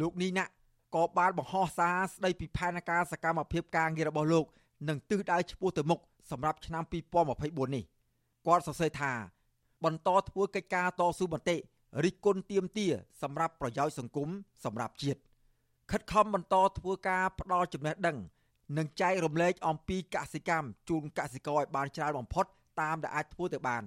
[0.00, 0.52] លោកនីណាក់
[0.94, 4.44] ក៏បានបង្ហោះសារស្ដីពីផែនការសកម្មភាពការងាររបស់លោក
[4.88, 7.84] និងទិសដៅឆ្ពោះទៅមុខសម្រាប់ឆ្នាំ2024នេះ
[8.46, 9.12] គាត់សរសេរថា
[9.84, 11.56] បន្តធ្វើកិច្ចការតស៊ូមតិ
[12.04, 14.28] រិះគន់ទាមទារសម្រាប់ប្រយោជន៍សង្គម
[14.64, 15.20] សម្រាប់ជាតិ
[15.90, 18.16] ខិតខំបន្តធ្វើការផ្ដល់ចំណេះដឹង
[18.78, 22.46] និងចែករំលែកអំពីកសិកម្មជូនកសិករឲ្យបានច្រើនបំផុត
[22.80, 23.84] តាមដែលអាចធ្វើទៅបាន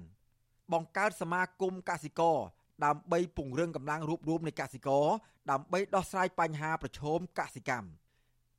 [0.73, 2.37] បង្កើតសមាគមកសិករ
[2.85, 5.05] ដើម្បីពង្រឹងកម្លាំងរួបរวมនៃកសិករ
[5.51, 7.89] ដើម្បីដោះស្រាយបញ្ហាប្រឈមកសិកម្ម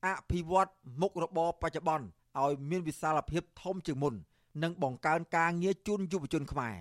[0.06, 2.06] អភិវឌ្ឍមុខរបរបច្ចុប្បន្ន
[2.40, 4.14] ឲ្យមានវិសាលភាពធំជាងមុន
[4.62, 6.76] និងបង្កើនការងារជូនយុវជនខ្មែរ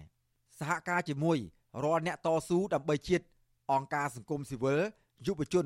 [0.59, 1.37] សហការជាមួយ
[1.83, 3.25] រាល់អ្នកតស៊ូដើម្បីជាតិ
[3.71, 4.79] អង្គការសង្គមស៊ីវិល
[5.27, 5.65] យុវជន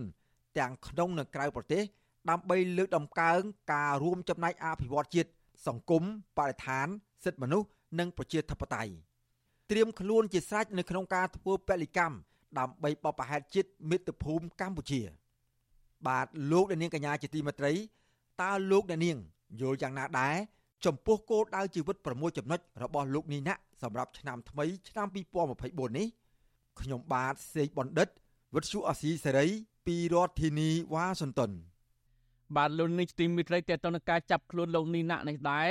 [0.57, 1.83] ទាំងក្នុងនិងក្រៅប្រទេស
[2.29, 3.41] ដើម្បីលើកដំកើង
[3.73, 5.29] ការរួមចំណែកអភិវឌ្ឍជាតិ
[5.67, 6.03] សង្គម
[6.37, 6.87] បរិស្ថាន
[7.23, 7.67] សិទ្ធិមនុស្ស
[7.99, 8.91] និងប្រជាធិបតេយ្យ
[9.71, 12.15] ត្រៀមខ្លួនជាស្រេចនៅក្នុងការធ្វើពលិកម្ម
[12.59, 15.01] ដើម្បីបបផហេតជាតិមាតុភូមិកម្ពុជា
[16.07, 17.73] បាទលោកអ្នកនាងកញ្ញាជាទីមេត្រី
[18.41, 19.17] តើលោកអ្នកនាង
[19.61, 20.35] យល់យ៉ាងណាដែរ
[20.85, 25.07] ចំពោះគោលដៅជីវិត6ចំណុចរបស់លោកនីណាក់សម្រាប់ឆ្នាំថ្មីឆ្នាំ
[25.51, 26.07] 2024នេះ
[26.79, 28.07] ខ្ញុំបាទសេកបណ្ឌិត
[28.55, 29.47] វិទ្យុអស៊ីសេរី
[29.85, 31.51] ពីរដ្ឋធានីវ៉ាស៊ីនតោន
[32.55, 35.69] បាទលោកនេះទីមិត្តរីតទៅនឹងការចាប់ខ្លួនលោកនីណាក់នេះដែរ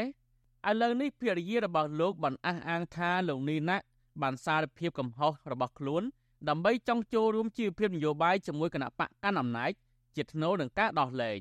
[0.68, 3.84] ឥឡូវនេះភរិយារបស់លោកបានអះអាងថាលោកនីណាក់
[4.22, 6.02] បានសារភាពកំហុសរបស់ខ្លួន
[6.48, 9.70] ដើម្បីចង់ចូលរួមជីវភាពនយោបាយជាមួយគណៈបកកាន់អំណាច
[10.16, 11.40] ជាថ្នូរនឹងការដោះលែង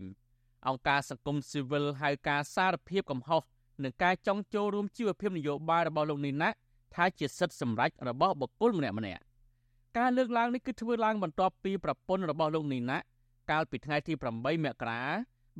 [0.68, 3.42] អង្គការសង្គមស៊ីវិលហៅការសារភាពកំហុស
[3.84, 6.50] និងការចង់ចូលរួមជីវភាពនយោបាយរបស់លោកនីណា
[6.96, 9.22] ថាជាសិទ្ធិសម្រេចរបស់បុគ្គលម្នាក់ម្នាក់
[9.98, 12.98] ការលើកឡើងនេះគឺធ្វើឡើងបន្ទាប់ពីប្រពន្ធរបស់លោកនីណា
[13.52, 15.02] កាលពីថ្ងៃទី8មករា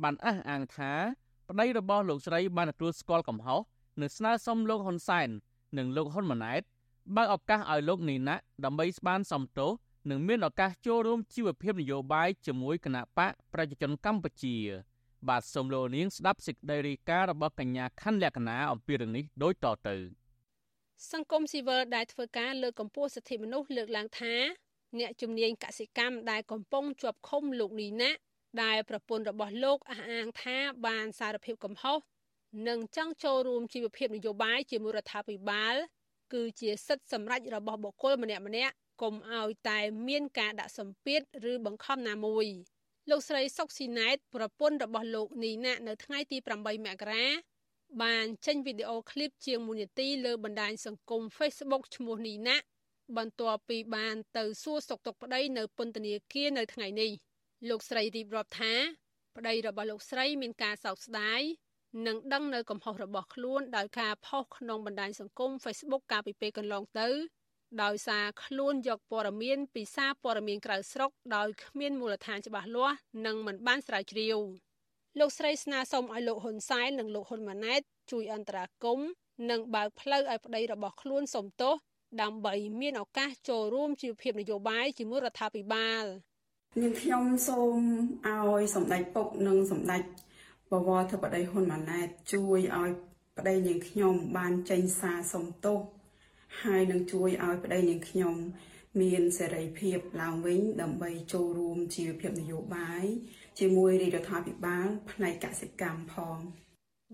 [0.02, 0.92] បានអះអាងថា
[1.50, 3.60] ប្តីរបស់លោកស្រីបានទទួលស្គាល់កំហុស
[4.00, 5.28] និងស្នើសុំលោកហ៊ុនសែន
[5.78, 6.62] និងលោកហ៊ុនម៉ាណែត
[7.16, 9.70] បើកឱកាសឲ្យលោកនីណាដើម្បីស្បានសំទោស
[10.10, 14.56] និងមានឱកាសចូលរួមជីវភាពនយោបាយជាមួយគណៈបកប្រជាជនកម្ពុជា
[15.28, 19.96] បាទសូមលោកនាងស្ដាប់សេចក្តីរាយការណ៍របស់កញ្ញាខាន់លក្ខណាអំពីរឿងនេះដូចតទៅ
[21.12, 24.34] សង្គមស៊ីវិលដែលធ្វើការលើកកម្ពស់សិទ្ធិមនុស្សលើកឡើងថា
[24.98, 28.10] អ្នកជំនាញកសិកម្មដែលកំពុងជាប់ឃុំលោកនីណា
[28.62, 31.98] ដែលប្រពន្ធរបស់លោកអះអាងថាបានសារភាពកំហុស
[32.68, 35.74] និងចង់ចូលរួមជីវភាពនយោបាយជាមួយរដ្ឋាភិបាល
[36.32, 42.46] គឺជាសិទ្ធិសម្រេចរបស់បុគ្គលម្នាក់ម្នាក់កុំឲ្យតែមានការដាក់សម្ពាធឬបង្ខំណាមួយ
[43.10, 47.26] លោកស្រីសុកស៊ីណែតប្រពន្ធរបស់លោកនីណានៅថ្ងៃទី8មករា
[48.02, 52.56] បានចេញវីដេអូឃ្លីបជាង1នាទីលើបណ្ដាញសង្គម Facebook ឈ្មោះនីណា
[53.16, 57.10] បន្ទាប់ពីបានទៅសួរសុខទុក្ខប្តីនៅពន្ធនាគារនៅថ្ងៃនេះ
[57.68, 58.74] លោកស្រីរៀបរាប់ថា
[59.36, 61.40] ប្តីរបស់លោកស្រីមានការសោកស្ដាយ
[62.06, 67.08] និងដឹងនៅកំហុសរបស់ខ្លួនដោយការផុសក្នុងបណ្ដាញសង្គម Facebook កាលពីពេលកន្លងទៅ
[67.82, 72.96] ដោយសារខ្លួនយកព័ត៌មានពីសារព័ត៌មានក្រៅស្រុកដោយគ្មានមូលដ្ឋានច្បាស់លាស់
[73.26, 74.38] និងមិនបានស្រាវជ្រាវ
[75.18, 79.08] លោកស្រីស្នើសុំឲ្យលោកហ៊ុនសែននិងលោកហ៊ុនម៉ាណែតជួយអន្តរាគមន៍
[79.50, 81.74] និងបើកផ្លូវឲ្យប្តីរបស់ខ្លួនសុំទោស
[82.22, 86.06] ដើម្បីមានឱកាសចូលរួមជីវភាពនយោបាយជាមួយរដ្ឋាភិបាល
[86.78, 87.78] នាងខ្ញុំសូម
[88.26, 90.02] ឲ្យសម្ដេចពុកនិងសម្ដេច
[90.70, 92.90] បវរធិបតីហ៊ុនម៉ាណែតជួយឲ្យ
[93.38, 95.80] ប្តីនាងខ្ញុំបានចេញសារសុំទោស
[96.62, 98.34] ហើយនឹងជួយឲ្យប្តីនាងខ្ញុំ
[99.00, 103.04] មានសេរីភាពឡើងវិញដើម្បីចូលរួមជីវភាពនយោបាយ
[103.58, 106.38] ជាមួយរាជរដ្ឋាភិបាលផ្នែកកសិកម្មផង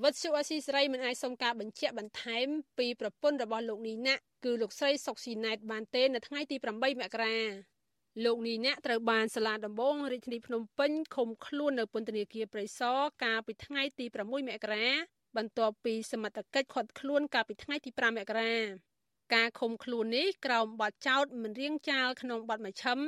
[0.02, 2.46] វត្តសុអសីស្រីមិនអាចសុំការបញ្ជាក់បន្ថែម
[2.78, 7.75] ពីប្រពន្ធរបស់លោកនីណាក់គឺលោកស្រីសុកស៊ីណែតបានទេនៅថ្ងៃទី8មករា
[8.24, 14.88] លោកនីណាក់ត្រូវបានសាលាដំបងរាជធានីភ្នំពេញឃុំខ្លួននៅពន្ធនាគារព្រៃសរកាលពីថ្ងៃទី6មករា
[15.36, 18.54] បន្ទាប់ពីសមត្ថកិច្ចឃាត់ខ្លួនកាលពីថ្ងៃទី5មករា
[19.34, 22.98] ការឃុំខ្លួននេះក្រោមបទចោទមិនរៀងចាលក្នុងបទមជ្ឈិម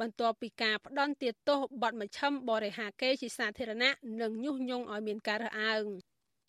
[0.00, 5.84] បន្ទាប់ពីការផ្ដន់ទាទោសបទមជ្ឈិមបរិហាកេជាសាធារណៈនិងញុះញង់ឲ្យមានការរើសអើង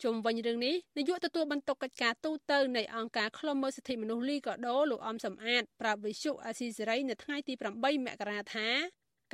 [0.04, 8.68] ជុំវិញរឿងនេះនាយកទទួលបន្ទុកកិច្ចការទូតនៃអង្គការឃ្លាំមើលសិទ្ធិមនុស្សលីកាដូលោកអំសំអាតប្រាប់វិសុអាស៊ីសេរីនៅថ្ងៃទី8មករាថា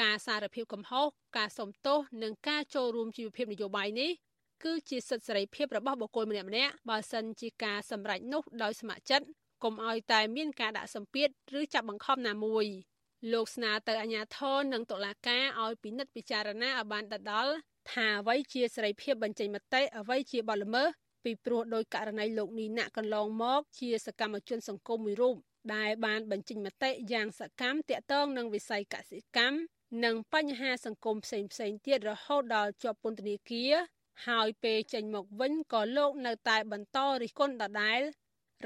[0.02, 4.12] ការសារភាពកំហុសការសុំទោសនិងការចូលរួមជីវភាពនយោបាយនេះ
[4.63, 9.28] គឺជាសិទ្ធិសេរីភាពរបស់បុគ្គលម្នាក់ៗបើសិនជាការសម្រេចនោះដោយស្ម័គ្រចិត្ត
[9.63, 12.65] កុំឲ្យតែមានការដាក់សម្ពាធឬចាប់បង្ខំណាមួយ
[13.34, 17.54] លោកស្នើទៅអាជ្ញាធរនិងតុលាការឲ្យពិនិត្យពិចារណាឲ្យបានដដល់
[17.91, 20.89] ថាអ្វីជាសេរីភាពបញ្ចេញមតិអ្វីជាបទល្មើស
[21.23, 25.35] ពីព្រោះដោយករណីលោកនីណាក់កន្លងមក ជាសកម្មជនសង្គមមួយរូប
[25.75, 29.57] ដែលបានបញ្ចេញមតិយ៉ាងសកម្មតាក់ទងនឹងវិស័យកសិកម្ម
[30.03, 33.73] និងបញ្ហាសង្គមផ្សេងផ្សេងទៀតរហូតដល់ជាប់ពន្ធនាគារ
[34.27, 38.01] ហើយពេលចេញមកវិញក៏លោកនៅតែបន្តរិះគន់ដដែល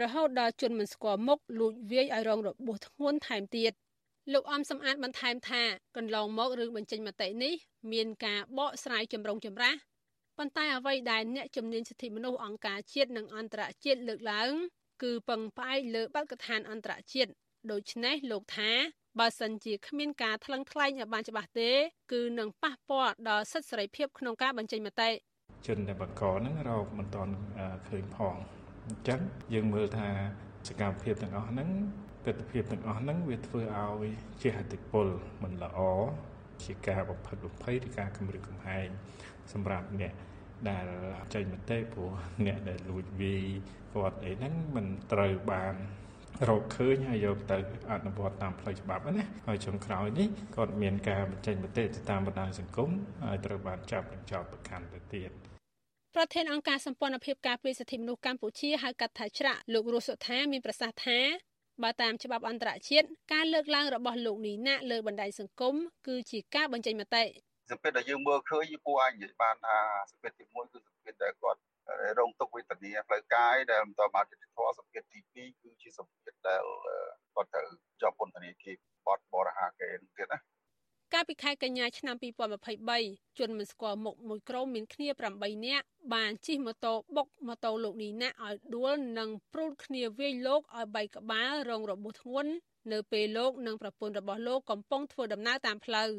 [0.02, 3.72] រហូតដល់ជនមិនស្គាល់មុខលួចវាយឲ្យរងរបួសធ្ងន់ថែមទៀត
[4.32, 5.64] លោកអំសំអាតបន្ថែមថា
[5.98, 7.54] កន្លងមករឿងបញ្ចេញមតិនេះ
[7.94, 9.80] មានការបកស្រាយចម្រុងចម្រាស់
[10.38, 14.52] ប៉ុន្តែអ្វីដែលអ្នកជំនាញសិទ្ធិមនុស្សអង្គការជាតិនិងអន្តរជាតិលើកឡើង
[15.04, 17.32] គឺពឹងផ្អែកលើបទកថាអន្តរជាតិ
[17.72, 18.72] ដូច្នេះលោកថា
[19.20, 21.72] បើសិនជាគ្មានការថ្លឹងថ្លែងឲ្យបានច្បាស់ទេ
[22.12, 25.10] គឺនឹងប៉ះពាល់ដល់សិទ្ធិសេរីភាពក្នុងការបញ្ចេញមតិ
[25.68, 27.34] ជនដែលបកកហ្នឹងរកមិនទាន់
[27.88, 28.36] ឃើញផង
[28.88, 29.20] អញ្ចឹង
[29.54, 30.08] យើងមើលថា
[30.68, 31.70] សកម្មភាពទាំងអស់ហ្នឹង
[32.26, 35.08] ទស្សនវិជ្ជាទាំងអស់ហ្នឹងវាធ្វើឲ្យជាហតិពល
[35.44, 35.80] មិនល្អ
[36.64, 38.88] ជាការបំផិតបំភ័យឬការគំរាមកំហែង
[39.54, 40.14] សម្រាប់អ្នក
[40.70, 40.88] ដែល
[41.34, 42.12] ចេញមតិព្រោះ
[42.46, 43.46] អ្នកដែលលួចវាយ
[43.94, 45.76] គាត់អីហ្នឹងមិនត្រូវបាន
[46.50, 47.58] រកឃើញហើយយកទៅ
[47.92, 52.90] អនុវត្តតាមផ្លូវច្បាប់ណាហើយចុងក្រោយនេះគាត់មានការបញ្ចេញមតិទៅតាមបណ្ដាញសង្គម
[53.24, 55.32] ហើយត្រូវបានចាប់និងចោទប្រកាន់ទៅទៀត
[56.16, 61.20] ប្រធានអង្គការសម្ព័ន្ធភាពការពារសិទ្ធិមនុស្សកម្ពុជាហៅកាត់ថាច្រាក់លោករស់សុថាមានប្រសាសន៍ថា
[61.82, 65.76] បើតាមច្បាប់អន្តរជាតិការលើកឡើងរបស់លោកនីណាលើបណ្ដាញសង្គម
[66.08, 67.24] គឺជាការបញ្ចេញមតិ
[67.72, 69.78] សម្ពាធដែលយើងមើលឃើញគួរឲ្យនិយាយបានថា
[70.12, 71.60] សម្ពាធទី1គឺសម្ពាធដែលគាត់
[72.20, 76.62] រងទុក្ខវេទនាផ្លូវកាយដែលបន្តមកជាធម៌សម្ពាធទី2គឺជាសម្ពាធដែល
[77.36, 77.68] គាត់ត្រូវ
[78.02, 80.40] ជាប់ពន្ធនាគារបត់បរិហាកេនទៀតណា
[81.14, 82.16] កាលពីខែកញ្ញាឆ្នាំ
[82.78, 92.52] 2023ជនមិនស្គាល់មុខមួយក្រុមមានគ្នា8នាក់បានជិះម៉ូតូបុកម៉ូតូលោកនីណាឲ្យដួលនិងព្រួតគ្នាវាយលោកឲ្យបែកក្បាលរងរបួសធ្ងន់
[92.92, 96.12] នៅពេលលោកនិងប្រពន្ធរបស់លោកកំពុងធ្វើដំណើរតាមផ្លូវ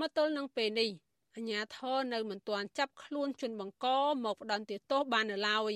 [0.00, 0.90] មកទល់នឹងពេលនេះ
[1.34, 3.86] អាជ្ញាធរនៅមិនទាន់ចាប់ខ្លួនជនបង្ក
[4.24, 5.74] មកផ្ដន្ទាទោសបាននៅឡើយ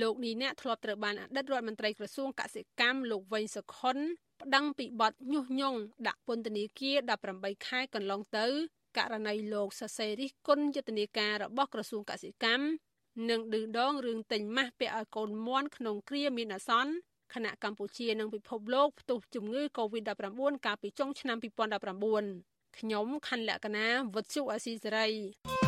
[0.00, 3.96] លោកនេះអ្នកធ្លាប់ត្រូវបានអតីតរដ្ឋមន្ត្រីក្រសួងកសិកម្មលោកវែងសុខុន
[4.42, 6.96] ប្តឹងពីបទញុះញង់ដាក់ពន្ធនាគារ
[7.32, 8.46] 18ខែកន្លងទៅ
[8.98, 12.66] ករណីលោកសសេរិះគុណយុទ្ធនាការរបស់ក្រសួងកសិកម្ម
[13.30, 16.92] និងឌឺដងរឿងទិញម៉ាស់ពាក់ឲ្យកូនមន់ក្នុងគ្រាមានអាសន្ន
[17.34, 21.36] ខណៈកម្ពុជានិងពិភពលោកផ្ទុះជំងឺ Covid-19 កាលពីចុងឆ្នាំ
[22.06, 25.67] 2019ខ្ញុំខណ្ឌលក្ខណាវុទ្ធុអាស៊ីសេរី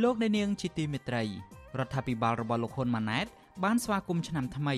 [0.00, 1.22] លោកអ្នកនាងជាទីមេត្រី
[1.78, 3.26] រដ្ឋាភិបាលរបស់លោកហ៊ុនម៉ាណែត
[3.64, 4.74] បានស្វាគមន៍ឆ្នាំថ្មី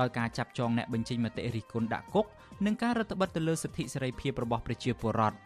[0.00, 2.26] ដោយការចាប់ចងអ្នកបញ្ចេញមតិរិះគន់ដាក់គុក
[2.66, 5.36] និងការរដ្ឋបិទទៅលើសិទ្ធិសេរីភាពរបស់ប្រជាពលរដ្ឋ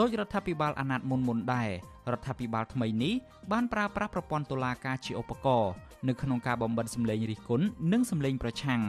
[0.00, 1.70] ដោយរដ្ឋាភិបាលអាណត្តិមុនមុនដែរ
[2.12, 3.14] រដ្ឋាភិបាលថ្មីនេះ
[3.52, 5.72] បានប្រើប្រាស់ប្រព័ន្ធតុលាការជាឧបករណ៍
[6.08, 8.82] នៅក្នុងការបំបិទសម្លេងរិះគន់និងសម្លេងប្រឆាំង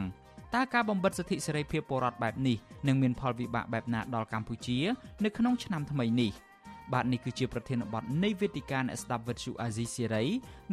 [0.54, 2.56] តើការបំបិទសិទ្ធិសេរីភាពពលរដ្ឋបែបនេះ
[2.86, 4.78] នឹងមានផលវិបាកបែបណាដល់កម្ពុជា
[5.24, 6.32] នៅក្នុងឆ្នាំថ្មីនេះ។
[6.92, 10.24] បាទនេះគឺជាប្រធានបទនៃវេទិកាអ្នកស្ដាប់វិទ្យុអាស៊ីសេរី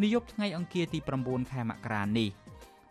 [0.01, 2.29] នាយប់ថ្ងៃអង្គារទី9ខែមករានេះ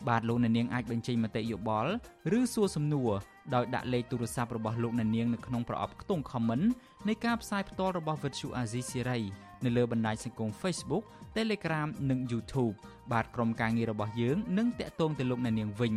[0.08, 1.92] បាទលោកអ្នកនាងអាចបញ្ចេញមតិយោបល់
[2.38, 3.10] ឬសួរសំណួរ
[3.54, 6.66] ដោយដាក់លេខទូរស័ព្ទរបស់លោកអ្នកនាងនៅក្នុងប្រអប់ខ្ទង់ comment
[7.08, 9.20] នៃការផ្សាយផ្ទាល់របស់វិទ្យុអាស៊ីសេរី
[9.64, 11.04] នៅលើបណ្ដាញសង្គម Facebook
[11.36, 12.74] Telegram និង YouTube
[13.12, 15.94] បាទក្រុមការងាររបស់យើងនឹងតាក់ទងទៅលោកអ្នកនាងវិញ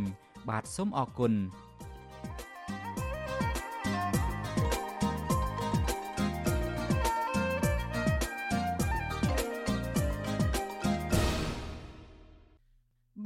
[0.50, 1.34] បាទសូមអរគុណ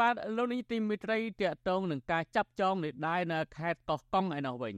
[0.03, 4.75] បាទលោកនេះទីមិត្តរីតកតងនឹងការចាប់ចងនេះដែរនៅខេត្តកោះកុងឯនោះវិញ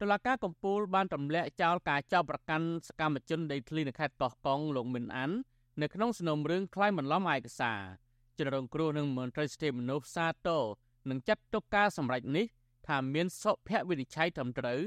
[0.00, 5.30] តុលាការកំពូលបានទម្លាក់ចោលការចាប់ប្រកាន់សកម្មជនដីធ្លីនៅខេត្តកោះកុងលោកមិនអាន
[5.82, 7.80] នៅក្នុងសំណុំរឿងក្លែងបន្លំឯកសារ
[8.38, 10.64] ជនរងគ្រោះនឹងមន្ត្រីសិទ្ធិមនុស្សសាទរ
[11.10, 12.46] នឹងចាត់ទុកការសម្រេចនេះ
[12.86, 14.80] ថាមានសុភវិនិច្ឆ័យត្រឹមត្រូវ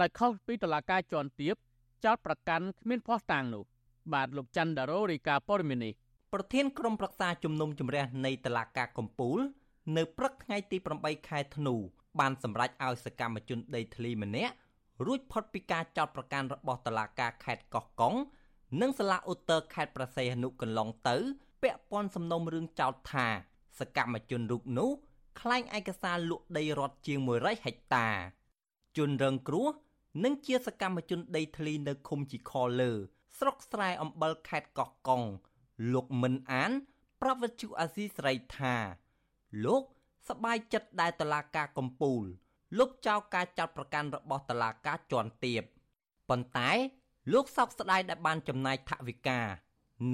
[0.00, 1.56] ដោយខុសពីតុលាការជាន់ទាប
[2.04, 3.64] ចោតប្រកាន់គ្មានភ័ស្តុតាងនោះ
[4.12, 5.90] បាទលោកច័ន្ទដារ៉ូរីកាព័រមីនី
[6.34, 9.38] ប្រធានក្រុមប្រឹក្សាជំនុំជម្រះនៃតុលាការកំពូល
[9.96, 11.74] នៅព្រឹកថ្ងៃទី8ខែធ្នូ
[12.20, 14.54] បានសម្រេចឲ្យសកម្មជនដីធ្លីម្នាក់
[15.06, 18.14] រួចផុតពីការចោទប្រកាន់របស់តុលាការខេត្តកោះកុង
[18.80, 21.16] និងសាលាឧត្តរខេត្តប្រស័យហនុកន្លងទៅ
[21.62, 23.26] ពាក់ព័ន្ធសំណុំរឿងចោទថា
[23.80, 24.90] សកម្មជនរូបនោះ
[25.40, 28.08] ក្លែងឯកសារលក់ដីរដ្ឋជាង100ហិកតា
[28.96, 29.68] ជនរងគ្រោះ
[30.24, 32.92] និងជាសកម្មជនដីធ្លីនៅឃុំជីខលើ
[33.38, 35.24] ស្រុកស្រែអំបិលខេត្តកោះកុង
[35.92, 36.70] លោកមិនអាន
[37.22, 38.74] ប្រវត្តិជអាស៊ីសេរីថា
[39.64, 39.82] លោក
[40.28, 42.22] សប្បាយចិត្តដែលតឡាការកំពូល
[42.78, 45.62] លុបចោលការចាត់ប្រកាន់របស់តឡាការជាន់ទាប
[46.28, 46.70] ប៉ុន្តែ
[47.32, 49.40] លោកសោកស្ដាយដែលបានចំណាយថវិកា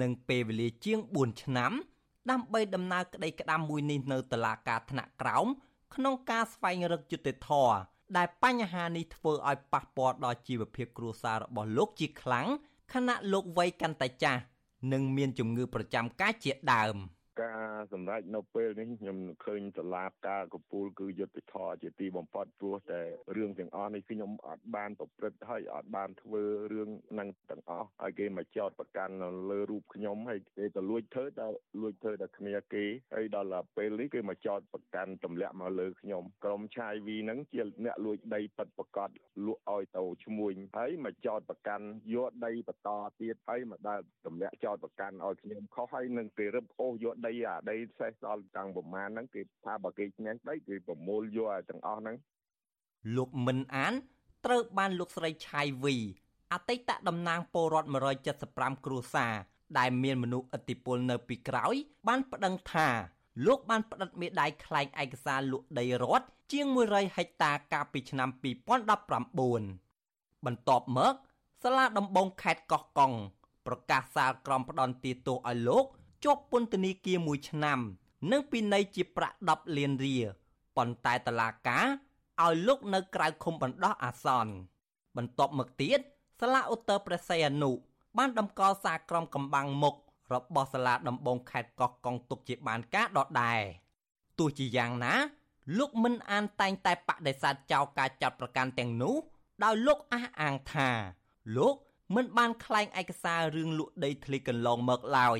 [0.01, 1.71] និងពេលវេលាជាង4ឆ្នាំ
[2.31, 5.47] ដើម្បីដំណើរក្តីក្តាំមួយនេះនៅតុលាការថ្នាក់ក្រោម
[5.95, 7.75] ក្នុងការស្វែងរកយុត្តិធម៌
[8.17, 12.47] ដែលបញ្ហានេះធ្វើឲ្យប៉ះពាល់ដល់ជីវភាពគ្រួសាររបស់លោកជាខ្លាំង
[12.93, 14.41] ខណៈលោកវ័យកាន់តែចាស់
[14.91, 16.95] និងមានជំងឺប្រចាំកាយជាដើម។
[17.39, 17.63] ការ
[17.93, 23.01] សម្រេចនៅពេលនេះខ្ញុំឃើញតឡាបការកពូលគឺយុទ្ធធរជាទីបំផុតព្រោះតែ
[23.35, 26.89] រឿងទាំងអស់នេះខ្ញុំអត់បានប្រព្រឹត្តហើយអត់បានធ្វើរឿង
[27.19, 39.09] នឹងទាំងអស់ហើយគេមកចោតប្រកាន់នៅលើរូបខ្ញុំហើយគេទៅលួចធ្វើដល់លួចធ្វើដល់គ្នាគេហើយដល់ពេលនេះគេមកចោតប្រកាន់ទម្លាក់មកលើខ្ញុំក្រុមឆាយវីហ្នឹងជាអ្នកលួចដីប៉ិតប្រកាស
[39.45, 42.89] លក់ឲ្យទៅឈ្មួញហើយមកចោតប្រកាន់យកដីបន្ត
[43.21, 52.15] ទៀតហើយមកដើរទម្លាក់ចោតប្រកាន់ឲ្យខ្ញុំខុសហើយនឹងគេរឹបអូសយកដីដីអាដីសេះដល់តាំងប្រមាណហ្នឹងគេថាបើគេឈ្នះដីគេប្រមូលយកអាទាំងអស់ហ្នឹង
[53.15, 53.93] លោកមិនអាន
[54.45, 55.95] ត្រូវបានលោកស្រីឆៃវី
[56.53, 57.89] អតីតតំណាងពលរដ្ឋ
[58.35, 59.33] 175គ្រួសារ
[59.77, 61.75] ដែលមានមនុស្សឥទ្ធិពលនៅពីក្រោយ
[62.07, 62.87] បានប្តឹងថា
[63.45, 68.35] លោកបានផ្តិតមេដាយខ្លែងឯកសារលក់ដីរដ្ឋជាង100ហិកតាកាលពីឆ្នាំ2019
[70.45, 71.13] បន្ទាប់មក
[71.63, 73.11] សាលាដំបងខេត្តកោះកុង
[73.67, 75.85] ប្រកាសសាលក្រមផ្ដន់ទាទោសឲ្យលោក
[76.23, 77.79] ជាប់ពន្ធនាគារ1ឆ្នាំ
[78.31, 80.27] និងពិន័យជាប្រាក់10លានរៀល
[80.77, 81.85] ប៉ុន្តែតឡាការ
[82.43, 84.53] ឲ្យលោកនៅក្រៅឃុំបណ្ដោះអាសន្ន
[85.17, 85.99] បន្ទាប់មកទៀត
[86.39, 87.71] សាលាឧត្តរព្រះសីហនុ
[88.17, 89.95] បានតម្កល់សារក្រមកំបាំងមុខ
[90.33, 93.61] របស់សាលាដំបងខេត្តកោះកុងទុកជាបានការដដែល
[94.39, 95.13] ទោះជាយ៉ាងណា
[95.77, 99.15] លោកមិនអានតែងតែបដិសេធចោលការចាត់ប្រកាន់ទាំងនោះ
[99.63, 100.89] ដោយលោកអះអាងថា
[101.57, 101.75] លោក
[102.15, 105.39] មិនបានក្លែងឯកសាររឿងលក់ដីធ្លីកន្លងមកឡើយ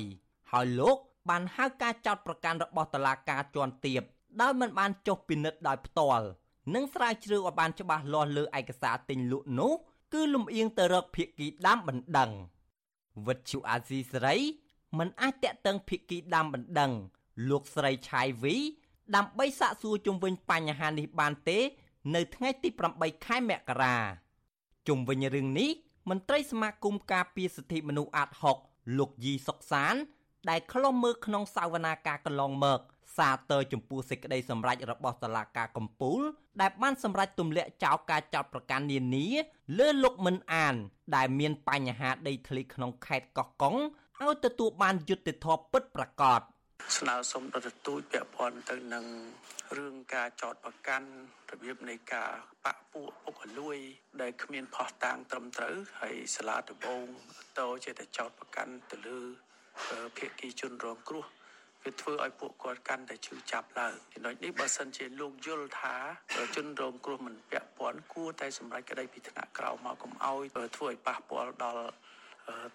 [0.52, 0.96] ហើយលោក
[1.30, 4.02] បានហៅការចោទប្រកាន់របស់តុលាការជាន់ទាប
[4.40, 6.26] ដោយមិនបានចុះពិនិត្យដោយផ្ទាល់
[6.74, 9.72] និងស្រាវជ្រាវឲ្យបានច្បាស់លាស់លើឯកសារទិញលក់នោះ
[10.12, 12.30] គឺលំអៀងទៅរកភៀកគីដាំបណ្ដឹង
[13.26, 14.36] វិទ្យុអាស៊ីសេរី
[14.98, 16.92] មិនអាចតាក់ទងភៀកគីដាំបណ្ដឹង
[17.50, 18.56] លោកស្រីឆៃវី
[19.16, 21.58] ដើម្បីសាកសួរជុំវិញបញ្ហានេះបានទេ
[22.14, 23.96] នៅថ្ងៃទី8ខែមករា
[24.88, 25.70] ជុំវិញរឿងនេះ
[26.10, 28.58] មន្ត្រីសមាគមការពារសិទ្ធិមនុស្សអាត់ហុក
[28.98, 29.94] លោកយីសុកសាន
[30.50, 32.80] ដែលខ្លុំមើលក្នុងសាវនាការកន្លងមក
[33.16, 36.20] សាទរចំពោះសេចក្តីសម្រេចរបស់តុលាការកំពូល
[36.60, 39.26] ដែលបានសម្រេចទម្លាក់ចោលការចោទប្រកាន់នានា
[39.78, 40.74] លើលោកមិនអាន
[41.16, 43.76] ដែលមានបញ្ហាដីធ្លីក្នុងខេត្តកោះកុង
[44.20, 46.40] ឲ្យទទួលបានយុត្តិធម៌ពិតប្រាកដ
[46.98, 49.04] ស្នើសុំដល់ទទូចពាក់ព័ន្ធទៅនឹង
[49.76, 51.08] រឿងការចោតប្រកាន់
[51.50, 52.30] របៀបនៃការ
[52.64, 53.78] បាក់ពួកពុកលួយ
[54.20, 57.04] ដែលគ្មានផោះតាំងត្រឹមត្រូវហើយសាលាដំបង
[57.58, 59.20] តោចេះតែចោតប្រកាន់ទៅលើ
[60.16, 61.24] ភាគីជនរងគ្រោះ
[61.84, 65.94] វាធ្វើឲ្យពួកគាត់កាន់តែឈឺចាប់ឡើងចំណុចនេះបើសិនជាលោកយល់ថា
[66.56, 70.44] ជនរងគ្រោះមិនពាក់ព័ន្ធគួរតែសម្រេចក្តីពីថ្នាក់ក្រោមមកកុំឲ្យ
[70.76, 71.84] ធ្វើឲ្យប៉ះពាល់ដល់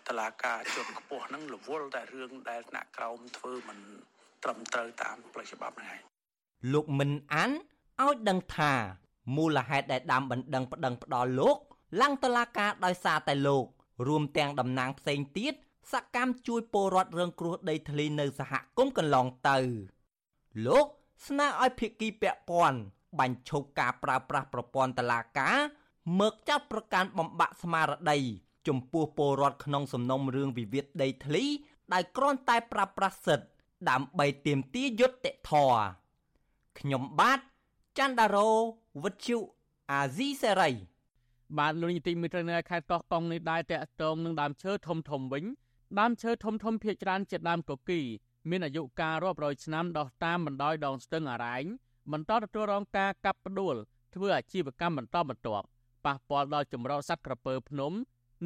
[0.07, 3.79] តឡាការជាន់ខ្ពស់ហ្នឹងរវល់តែរឿងដែលថ្នាក់ក្រោមធ្វើមិន
[4.43, 6.01] ត្រឹមត្រូវតាមផ្លូវច្បាប់ហ្នឹងឯង
[6.73, 7.51] លោកមិនអាន
[8.01, 8.73] ឲ្យដឹងថា
[9.38, 11.57] មូលហេតុដែលដើមបណ្ដឹងប្តឹងផ្ដាល់លោក
[12.01, 13.65] ឡើងតឡាការដោយសារតែលោក
[14.07, 15.53] រួមទាំងតំណាងផ្សេងទៀត
[15.91, 19.58] សកម្មជួយពលរដ្ឋរងគ្រោះដីធ្លីនៅសហគមន៍កន្លងទៅ
[20.67, 20.88] លោក
[21.28, 22.80] ស្នើឲ្យភាគីពាក់ព័ន្ធ
[23.19, 25.58] បាញ់ឈប់ការប្រើប្រាស់ប្រព័ន្ធតឡាការ
[26.19, 28.17] មើកចាត់ប្រកាន់បំបាក់ស្មារតី
[28.67, 31.43] ចំពោះពលរដ្ឋក្នុងសំណុំរឿងវិវាទដីធ្លី
[31.93, 33.47] ដែលគ្រាន់តែប្រើប្រាស់សិទ្ធិ
[33.89, 35.82] ដើម្បីទាមទារយុត្តិធម៌
[36.80, 37.39] ខ្ញុំបាទ
[37.97, 38.50] ច័ន្ទដារោ
[39.04, 39.38] វិទ្យុ
[39.91, 40.71] អាស៊ីសេរី
[41.58, 45.43] បាទលោកនីតិមិត្តនៅខេត្តកោះកុងនេះដែរតកតងនឹងដើមឈើធំធំវិញ
[46.00, 48.02] ដើមឈើធំធំភាគច្រើនជាដើមកគី
[48.50, 51.65] មានអាយុកាលរាប់រយឆ្នាំដោះតាមបណ្ដោយដងស្ទឹងអរ៉ែង
[52.12, 53.76] បន្តទទួលរងការកាប់ផ្ដួល
[54.15, 55.65] ធ្វើអាជីវកម្មបន្តបន្ទាប់
[56.06, 57.93] ប៉ះពាល់ដល់ចម្រោះសត្វក្រពើភ្នំ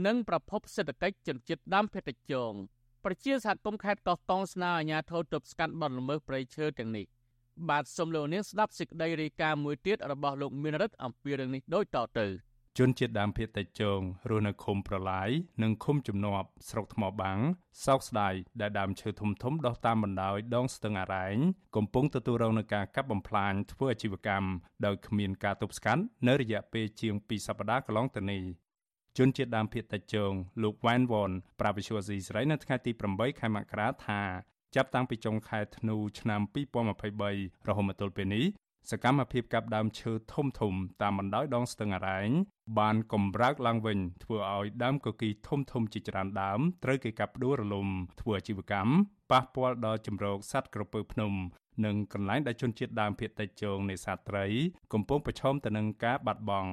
[0.06, 2.54] និងប្រភពសេដ្ឋកិច្ចជនជាតិដើមភាគតិចជង
[3.06, 7.06] ប្រជាសហគមន៍ខេត្តកោះកុងស្នើអាជ្ញាធរទប់ស្កាត់បទល្មើសព្រៃឈើទាំងនេះ
[7.70, 12.28] បាទសូមលោកនាងស្ដាប់សេចក្តីរាយការណ៍មួយទៀតរបស់លោកមានរិទ្ធអំពីរឿងនេះដូចតទៅ
[12.80, 15.30] ជនជាតិដើមភាគតិចជងរស់នៅឃុំប្រឡាយ
[15.64, 17.40] និងឃុំជំនប់ស្រុកថ្មបាំង
[17.86, 21.38] សោកស្ដាយដែលដើមឈើធំធំដុះតាមបណ្ដោយដងស្ទឹងអរ៉ែង
[21.76, 24.50] កំពុងទទួលរងនឹងការកាប់បំផ្លាញធ្វើអាជីវកម្ម
[24.86, 28.44] ដោយគ្មានការទប់ស្កាត់នៅរយៈពេលជាង2សប្តាហ៍កន្លងទៅនេះ
[29.18, 30.32] ជនជាតិដើមភាគតិចជង
[30.64, 34.22] លោកវ៉ែនវ៉នប្រាវិសុវស៊ីស្រីនៅថ្ងៃទី8ខែមករាថា
[34.76, 36.42] ចាប់តាំងពីចុងខែធ្នូឆ្នាំ
[37.06, 38.46] 2023រហូតមកទល់ពេលនេះ
[38.90, 42.30] សកម្មភាពកាប់ដើមឈើធំធំតាមបណ្ដោយដងស្ទឹងអរ៉ែង
[42.80, 47.88] បានកម្រើកឡើងវិញធ្វើឲ្យដើមកគីធំធំជាច្រើនដើមត្រូវគេកាប់ដួលរលំ
[48.22, 48.92] ធ្វើអាជីវកម្ម
[49.32, 51.32] ប៉ះពាល់ដល់ជំរកសត្វក្រពើភ្នំ
[51.86, 54.46] និងកន្លែងដែលជនជាតិដើមភាគតិចជងនេសាទត្រី
[54.94, 56.72] កំពុងប្រឈមទៅនឹងការបាត់បង់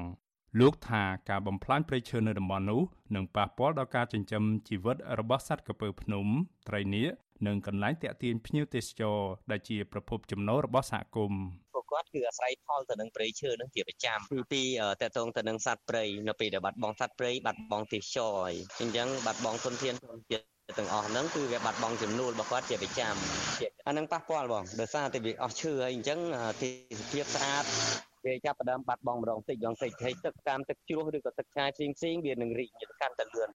[0.61, 2.83] លោកថាការបំផ្លាញព្រៃឈើនៅតំបន់នោះ
[3.14, 6.27] នឹងប៉ះពាល់ដល់ការចិញ្ចឹមជីវិតរបស់សត្វក្រពើភ្នំ
[6.68, 7.12] ត្រីនាគ
[7.47, 9.18] និងកន្លែងតាក់ទាញភ្ញៀវទេសចរ
[9.51, 14.66] ដែលជាប្រភពចំណូលរបស់សហគមន៍ពួក គាត់គឺអាស្រ័យផលទៅនឹងព្រៃឈើនឹងជាប្រចាំទីពីរ
[15.03, 23.14] តកតងទៅនឹងសត្វព្រៃនៅពេលដែលបាត់បង់សត្វព្រៃបាត់បង់ទេសចរហើយអញ្ចឹងបាត់បង់ទុនធានធនជាតិទាំងអស់ហ្នឹងគឺវាបាត់បង់ចំនួនរបស់គាត់ជាប្រចាំ
[23.87, 26.18] អានឹងប៉ះពាល់បងដោយសារតែវាអស់ឈើហើយអញ្ចឹង
[26.62, 26.68] ទេ
[27.01, 27.64] សភាពស្អាត
[28.27, 32.70] វាចាប់ផ្ដើមបាត់បង់ម្ដងតិចម្ដងតិចហើយទឹកតាមទឹកជ្រោះឬក៏ទឹកឆ្ងាយផ្សេងផ្សេងវានឹងរីក
[33.01, 33.48] កាន់តែលឿន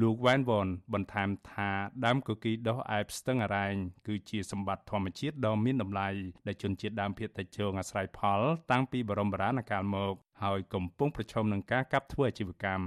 [0.00, 1.70] លោកវ៉ែនវ៉នបន្ថែមថា
[2.04, 3.74] ដើមគគីដុះឯបស្ទឹងអរ៉ែង
[4.06, 6.08] គឺជាសម្បត្តិធម្មជាតិដ៏មានតម្លៃ
[6.46, 12.86] ដែលជនជាតិដើមភាគតិចជងអាស្រ័យផល តាំងពីបរមបុរាណកាលមក ហើយកំពុងប្រឈមនឹងការកាប់ធ្វើអាជីវកម្ម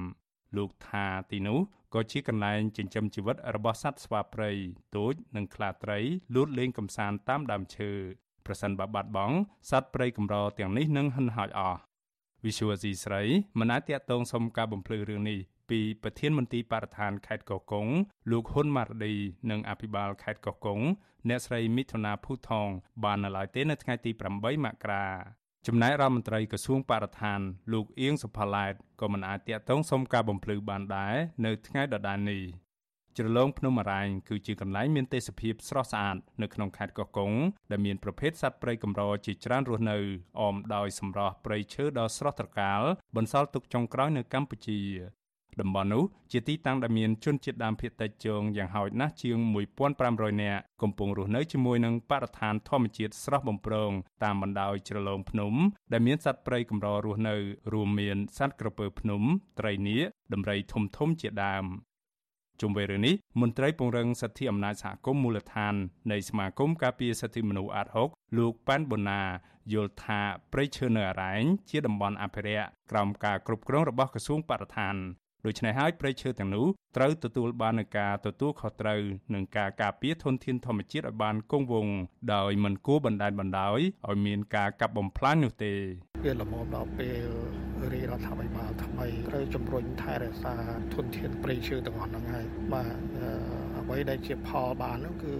[0.58, 1.60] លោកថាទីនោះ
[1.94, 4.52] ក៏ជាកន្លែងចិញ្ចឹមជីវិតរបស់សត្វស្វាព្រៃ
[4.96, 6.00] ទូចនិងខ្លាត្រី
[6.36, 7.92] លូតលេងកំសាន្តតាមដើមឈើ
[8.46, 9.36] ប្រសិនបើបាត់បង់
[9.70, 11.80] សត្វព្រៃកម្រទាំងនេះនឹងហិនហោចអស់
[12.46, 13.22] វិសុវស៊ីស្រី
[13.60, 17.88] មិនអាចតាក់ទងសុំការបំភ្លឺរឿងនេះ ពីប្រធានមន្ទីរបរិស្ថានខេត្តកោះកុង
[18.32, 19.14] លោកហ៊ុនម៉ារឌី
[19.52, 20.80] និងអភិបាលខេត្តកោះកុង
[21.30, 22.70] អ្នកស្រីមិថុនាភូថង
[23.04, 25.06] បាននៅឡើយទេនៅថ្ងៃទី8មករា
[25.68, 27.40] ចំណែករដ្ឋមន្ត្រីក្រសួងបរិស្ថាន
[27.74, 32.44] លោកអៀងសុផាឡែតក៏មិនអាចតាក់ទងសុំការបំភ្លឺបានដែរនៅថ្ងៃដដែលនេះ
[33.18, 37.32] ជ្រលងភ្នំអរ៉ែងគឺជាកន្លែងមានទេសភាពស្រស់ស្អាតនៅក្នុងខេត្តកោះកុង
[37.72, 39.98] ដែលមានប្រភេទសត្វព្រៃកម្រជាច្រើនរស់នៅ
[40.42, 42.82] អមដោយសម្រស់ព្រៃឈើដ៏ស្រស់ត្រកាល
[43.16, 44.82] បន្សល់ទុកចុងក្រោយនៅកម្ពុជា
[45.62, 49.38] តំបន់នោះជាទីតាំងដែលមានជនជាតិដើមភាគតិចជងយ៉ាងហោចណាស់ជាង
[49.90, 53.92] 1500នាក់កំពុងរស់នៅជាមួយនឹងបរិស្ថានធម្មជាតិស្រស់បំព្រង
[54.24, 55.54] តាមបណ្ដោយជ្រលងភ្នំ
[55.92, 57.36] ដែលមានសត្វព្រៃកម្ររស់នៅ
[57.74, 59.22] រួមមានសត្វក្រពើភ្នំ
[59.60, 61.66] ត្រីនាគដំរីធំធំជាដើម
[62.62, 65.76] ជុំវិញរឿងនេះមន្ត្រីពង្រឹងសិទ្ធិអំណាចសហគមន៍មូលដ្ឋាន
[66.12, 69.22] នៃសមាគមការពារសិទ្ធិមនុស្សអាត6លោកប៉ែនបូណា
[69.74, 74.96] យល់ថាព្រៃឈើនៅអរ៉ែងជាតំបន់អភិរក្សក្រោមការគ្រប់គ្រងរបស់ក្រសួងបរិស្ថាន
[75.46, 76.66] ដូច្នេះហើយព្រៃឈើទាំងនោះ
[76.98, 79.00] ត្រូវទទួលបាននូវការទទួលខុសត្រូវ
[79.34, 81.96] និងការការពារធនធានធម្មជាតិឲ្យបានគង់វង្ស
[82.34, 83.80] ដោយមិនគួរបណ្តែតបណ្តោយ
[84.10, 85.74] ឲ្យមានការកាប់បំផ្លាញនោះទេ
[86.26, 87.28] វាល្មមដល់ពេល
[87.94, 90.56] រាជរដ្ឋាភិបាលថ្មីត្រូវជំរុញថែរក្សា
[90.94, 92.96] ធនធានព្រៃឈើទាំងអស់ហ្នឹងហើយបាទ
[93.80, 95.34] អ្វីដែលជាផលបាននោះគឺ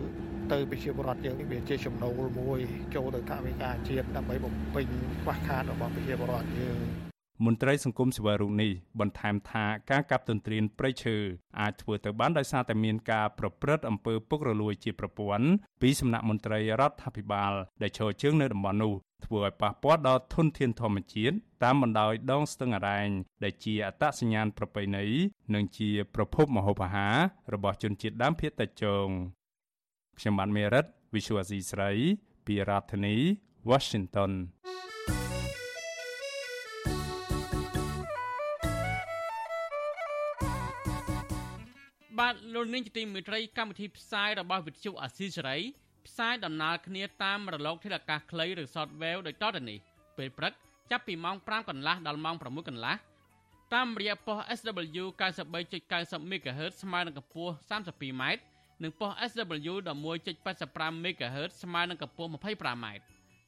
[0.52, 2.60] ទៅប្រជាពលរដ្ឋយើងវាជាចំណូលមួយ
[2.96, 4.88] ចូលទៅថាវិការជាតិដើម្បីបំពេញ
[5.22, 11.18] ខ្វះខាតរបស់ប្រជាពលរដ្ឋយើង មន្ត្រីសង្គមស៊ីវិលរូបនេះបន្ថែមថាការកាប់ទន្ទ្រានព្រៃឈើ
[11.60, 15.48] អាចធ្វើទៅបានដោយសារតែមានការប្រព្រឹត្តអំពើពុករលួយជាប្រព័ន្ធ
[15.82, 18.94] ពីសំណាក់មន្ត្រីរដ្ឋាភិបាល ដែលឈរជើងនៅតំបន់នោះ
[19.26, 23.10] ធ្វើឲ្យប៉ះពាល់ដល់ធនធានធម្មជាតិតាមបណ្ដោយដងស្ទឹងអរ៉ែង
[23.44, 25.06] ដែលជាអត្តសញ្ញាណប្រពៃណី
[25.54, 27.18] និងជាប្រភពម្ហូបអាហារ
[27.54, 29.08] របស់ជនជាតិដើមភាគតិចជង
[30.20, 31.92] ខ្ញុំបានមេរិត Visual Asia ស្រី
[32.46, 33.16] ពីរដ្ឋធានី
[33.70, 34.32] Washington
[42.56, 45.58] លោកនាងជាទីមេត្រីកម្មវិធីផ្សាយរបស់វិទ្យុអាស៊ីសេរី
[46.08, 49.78] ផ្សាយដំណើរគ្នាតាមរលកធាតុអាកាសខ្លីឬ Shortwave ដោយតទៅនេះ
[50.18, 50.54] ពេលព្រឹក
[50.92, 52.96] ចាប់ពីម៉ោង5កន្លះដល់ម៉ោង6កន្លះ
[53.74, 55.06] តាមរយៈប៉ុស SW
[55.70, 58.24] 93.90 MHz ស្មើនឹងកម្ពស់ 32m
[58.84, 59.74] និងប៉ុស SW
[60.28, 62.86] 11.85 MHz ស្មើនឹងកម្ពស់ 25m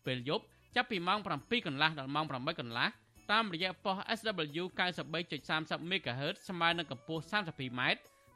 [0.06, 0.44] ពេលយប់
[0.76, 2.88] ចាប់ពីម៉ោង7កន្លះដល់ម៉ោង8កន្លះ
[3.32, 4.64] តាមរយៈប៉ុស SW
[5.28, 7.82] 93.30 MHz ស្មើនឹងកម្ពស់ 32m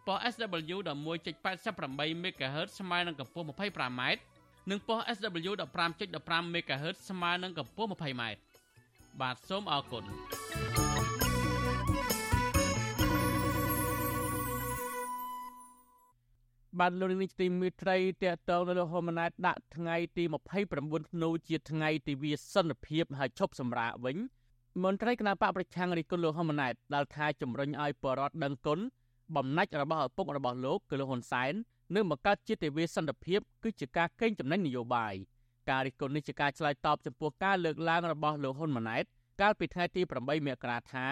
[0.07, 4.01] ប៉ុស SW 11.88 MHz ស្មើនឹងកម្ពស់ 25m
[4.69, 5.51] និងប៉ុស SW
[5.93, 8.23] 15.15 MHz ស្មើនឹងកម្ពស់ 20m
[9.21, 10.03] បាទសូមអរគុណ
[16.79, 20.23] បានលោកនាយកទីមេត្រីតេតងនៅលោកហ៊ុនម៉ាណែតដាក់ថ្ងៃទី
[20.67, 24.17] 29ធ្នូជាថ្ងៃទិវាសន្តិភាពហើយឈប់សម្រាកវិញ
[24.83, 28.79] មន្ត្រីគណៈបកប្រឆាំងរិះគន់លោកហ៊ុនម៉ាណែតដែលថាជំរុញឲ្យបរដ្ឋដឹងគុណ
[29.35, 31.53] បំណាច់របស់ឪពុករបស់លោកគឺលោកហ៊ុនសែន
[31.95, 35.13] នឹងបង្កើតជាទិវាសន្តិភាពគឺជាការកេងចំណេញនយោបាយ
[35.69, 39.03] ការរិះគន់នេះជាការឆ្លើយតបចំពោះការលើកឡើងរបស់លោកហ៊ុនម៉ាណែត
[39.41, 41.07] កាលពីថ្ងៃទី8មករាថា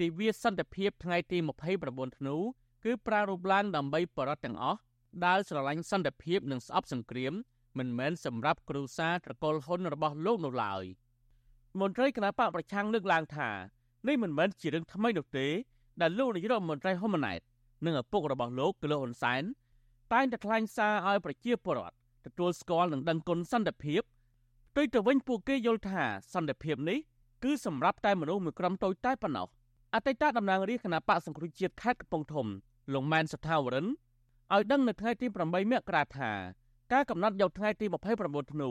[0.00, 1.38] ទិវាសន្តិភាពថ្ងៃទី
[1.78, 2.36] 29ធ្នូ
[2.84, 4.78] គឺប្រារព្ធឡើងដើម្បីបរិបទទាំងអស់
[5.26, 7.32] ដែលស្រឡាញ់សន្តិភាពនិងស្អប់សង្គ្រាម
[7.78, 10.84] មិនមែនសម្រាប់គ្រួសារត្រកូលហ៊ុនរបស់លោកនោះឡើយ
[11.80, 13.50] មន្ត្រីគណៈបកប្រឆាំងលើកឡើងថា
[14.08, 15.46] នេះមិនមែនជារឿងថ្មីនោះទេ
[16.00, 17.40] ដែលលោកនាយរដ្ឋមន្ត្រីហ៊ុនម៉ាណែត
[17.84, 19.42] និងឪពុករបស់លោកគឺលោកហ៊ុនសែន
[20.12, 24.02] តែងតែថ្លែងសារឲ្យប្រជាពលរដ្ឋទទួលស្គាល់និងដឹងគុណសន្តិភាព
[24.70, 26.02] ផ្ទុយទៅវិញពួកគេយល់ថា
[26.34, 26.98] សន្តិភាពនេះ
[27.44, 29.48] គឺសម្រាប់តែមនុស្សមួយក្រុមតូចតែប៉ុណ្ណោះ
[29.94, 32.46] អតីតតំណាងរាជគណៈបកសង្គ្រោះជាតិខេត្តកំពង់ធំ
[32.92, 36.30] លោកម៉ែនសថាវរិនឲ្យដឹងនៅថ្ងៃទី8មករាថា
[36.92, 37.86] ការកំណត់យកថ្ងៃទី
[38.18, 38.70] 29ធ្នូ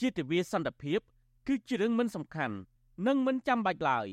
[0.00, 1.00] ជាទិវាសន្តិភាព
[1.48, 2.56] គឺជារឿងមិនសំខាន់
[3.06, 4.06] និងមិនចាំបាច់ឡើយ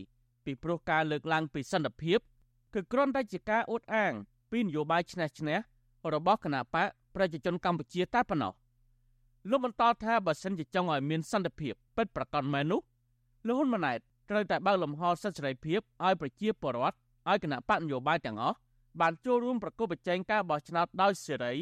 [0.46, 2.20] ពីព្រោះការលើកឡើងពីសន្តិភាព
[2.74, 4.14] គឺគ្រាន់តែជាការអួតអាង
[4.56, 5.58] ពីនយោបាយឈ្នះឈ្នះ
[6.14, 8.54] របស់គណៈបកប្រជាជនកម្ពុជាតែប៉ុណ្ណោះ
[9.50, 12.82] លោកបន្តថាបើសិនជាចង់ឲ្យមានសន្តិភាពពិតប្រាកដមែននោះ
[13.48, 14.00] លោកហ៊ុនម៉ាណែត
[14.30, 16.98] ត្រូវតែបើកលំហសិទ្ធិសេរីភាពឲ្យប្រជាពលរដ្ឋ
[17.30, 18.58] ឲ្យគណៈបកនយោបាយទាំងអស់
[19.02, 21.54] បានចូលរួមប្រកបប្រជែងការបោះឆ្នោតដោយសេរី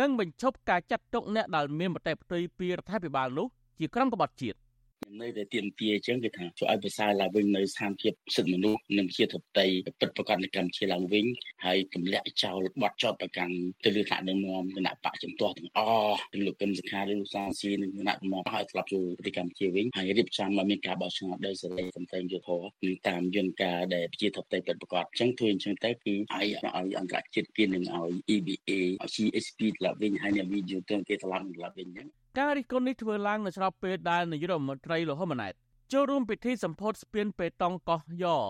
[0.00, 3.46] និងបញ្ឈប់ការចាត់ទុកអ្នកដែលមានមតិផ្ទុយពីរដ្ឋាភិបាលនោះ
[3.78, 4.58] ជាក្រុមក្បត់ជាតិ
[4.98, 11.24] ខ្ញុំនៅតែទៀមទាអញ្ចឹងគឺថាជួយឲ្យប្រសើរឡើងវិញនៅស្ថានភាពសិទ្ធិមនុស្សនិងជាធិបតេយ្យពិតប្រាកដនៅកម្ពុជាឡើងវិញ
[11.64, 28.70] ហើយទម្លាក់ចោលបទចោតប្រកាន់ទៅលើថ្នាក់ដឹកនាំគណៈបកជំទាស់ទាំងអស់ទាំងលោកកឹមសុខាឬលោកសាស៊ីនិងគណៈដឹកនាំឲ្យស្លាប់ចូលប្រទេសកម្ពុជាវិញហើយរៀបចំឲ្យមានការបោះឆ្នោតដោយសេរីសន្តិយុត្តិធម៌និងតាមយន្តការដែលប្រជាធិបតេយ្យពិតប្រាកដអញ្ចឹងធ្វើអញ្ចឹងទៅគឺឲ្យឲ្យអន្តរជាតិគេនឹងឲ្យ EBA
[29.02, 35.54] ឲ្យ CSP ត្រឡប់វិញហើយអ្នកវីដេអូទៅគេត្រឡប់ត្រឡប់វិញអញ្ចឹង ការរិះគន់នេះធ្វើឡើងនៅស្របពេលដែលនាយករដ្ឋមន្ត្រីលោកហ៊ុនម៉ាណែត
[35.92, 38.40] ចូលរួមពិធីសម្ពោធស្ពានបេតុងកោះយ៉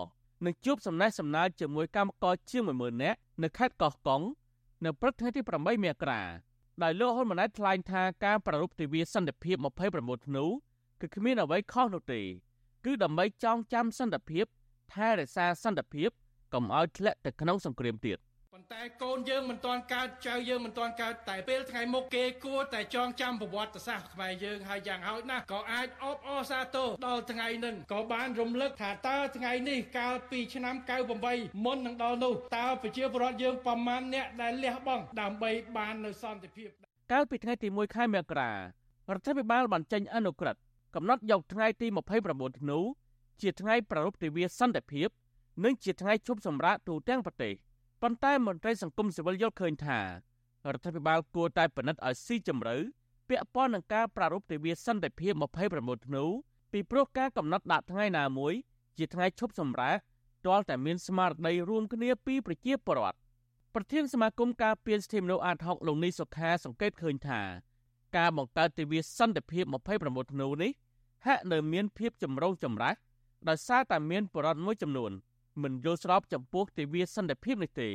[0.45, 4.21] និងជួបសំណេះសំណាលជាមួយកម្មករជាង10000នាក់នៅខេត្តកោះកុង
[4.85, 6.21] នៅព្រឹកថ្ងៃទី8មករា
[6.83, 9.57] ដោយលោកហ៊ុនម៉ាណែតថ្លែងថាការប្រារព្ធទិវាសន្តិភាព
[9.91, 10.45] 29ធ្នូ
[11.01, 12.21] គឺគ្មានអ្វីខុសនោះទេ
[12.85, 14.45] គឺដើម្បីចងចាំសន្តិភាព
[14.93, 16.09] ថែរក្សាសន្តិភាព
[16.53, 18.17] កុំឲ្យធ្លាក់ទៅក្នុងសង្គ្រាមទៀត
[18.59, 30.75] ប៉ុន្តែកូនយើងមិនទាន់កើតចៅយើងមិនទាន់កើតតែពេលថ្ងៃមុខគេគួរតែចងចាំប្រវត្តិសាស្ត្រខ្មែរយើងហើយយ៉ាងហោចណាស់ក៏អាចអបអរសាទរដល់ថ្ងៃនេះក៏បានរំលឹកថាតើថ្ងៃនេះកាលពីឆ្នាំ
[31.19, 36.69] 98មុននឹងដល់នោះតើប្រជាពលរដ្ឋយើងប្រមាណអ្នកដែលលះបង់ដើម្បីបាននៅសន្តិភាព
[37.11, 38.57] កាលពីថ្ងៃទី1ខែមករារ
[39.17, 40.61] ដ្ឋាភិបាលបានចេញអនុក្រឹត្យ
[40.95, 41.87] កំណត់យកថ្ងៃទី
[42.23, 42.79] 29ធ្នូ
[43.41, 45.09] ជាថ្ងៃប្រារព្ធទិវាសន្តិភាព
[45.63, 47.55] និងជាថ្ងៃជប់សម្រាកទូទាំងប្រទេស
[48.01, 50.07] ប៉ុន្តែមន្ត្រីសង្គមស៊ីវិលយល់ឃើញថារ
[50.77, 52.75] ដ្ឋាភិបាលគួរតែពិនិត្យឲ្យស៊ីជម្រៅ
[53.29, 55.33] ពាក់ព័ន្ធនឹងការប្រារព្ធទិវាសន្តិភាព
[55.69, 56.23] 29ធ្នូ
[56.71, 58.53] ពីព្រោះការកំណត់ដាក់ថ្ងៃណាមួយ
[58.97, 59.97] ជាថ្ងៃឈប់សម្រាក
[60.45, 63.17] ទាល់តែមានស្មារតីរួមគ្នាពីប្រជាពលរដ្ឋ
[63.73, 67.41] ប្រធានសមាគមការពារសិទ្ធិមនុស្សអាត6លោកនីសុខាសង្កេតឃើញថា
[68.17, 69.65] ការបង្កើតទិវាសន្តិភាព
[69.97, 70.71] 29ធ្នូនេះ
[71.25, 72.95] ហាក់នៅមានភាពចម្រូងចម្រាស
[73.49, 75.11] ដោយសារតែមានបរិវត្តមួយចំនួន
[75.63, 77.89] មិនយល់ស្របចំពោះទិវាសន្តិភាពនេះទេ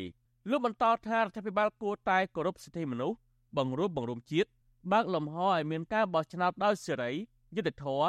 [0.51, 3.19] លោកបន្តថារដ្ឋាភិបាលគួរតែគោរពសិទ្ធិមនុស្ស
[3.57, 4.49] បង្រួបបង្រួមជាតិ
[4.93, 7.13] បើកលំហឲ្យមានការបោះឆ្នោតដោយសេរី
[7.57, 8.09] យុត្តិធម៌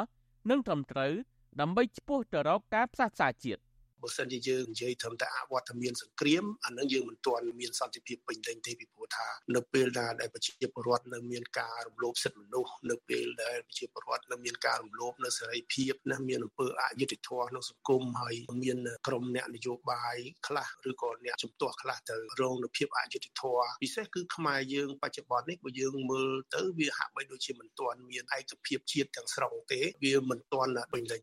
[0.50, 1.12] និងត្រឹមត្រូវ
[1.60, 3.60] ដើម្បីឆ្ពោះទៅរកការផ្សះផ្សាជាតិ
[4.02, 20.16] បើសិនជាយើងនិយាយត្រឹមតែអវត្តមានសង្គ្រាមអានឹងយើងមិនទាន់មានសន្តិភាពពេញលេញទេពីព្រោះថានៅពេលណាដែលប្រជាពលរដ្ឋនៅមានការរំលោភសិទ្ធិមនុស្សនៅពេលដែលប្រជាពលរដ្ឋនៅមានការរំលោភនៅសេរីភាពណាមានអំពើអយុត្តិធម៌ក្នុងសង្គមហើយមានក្រុមអ្នកនយោបាយ
[20.46, 31.22] ខ្លះឬក៏អ្នកជំទាស់ខ្លះទៅរងនូវភាពអយុត្តិធម៌ពិសេសគឺខ្មែរយើងបច្ចុប្បន្ននេះបើយើងមើលទៅវាហាក់បីដូចជាមិនទាន់មានឯកភាពជាតិទាំងស្រុងទេវាមិនទាន់ពេញលេញ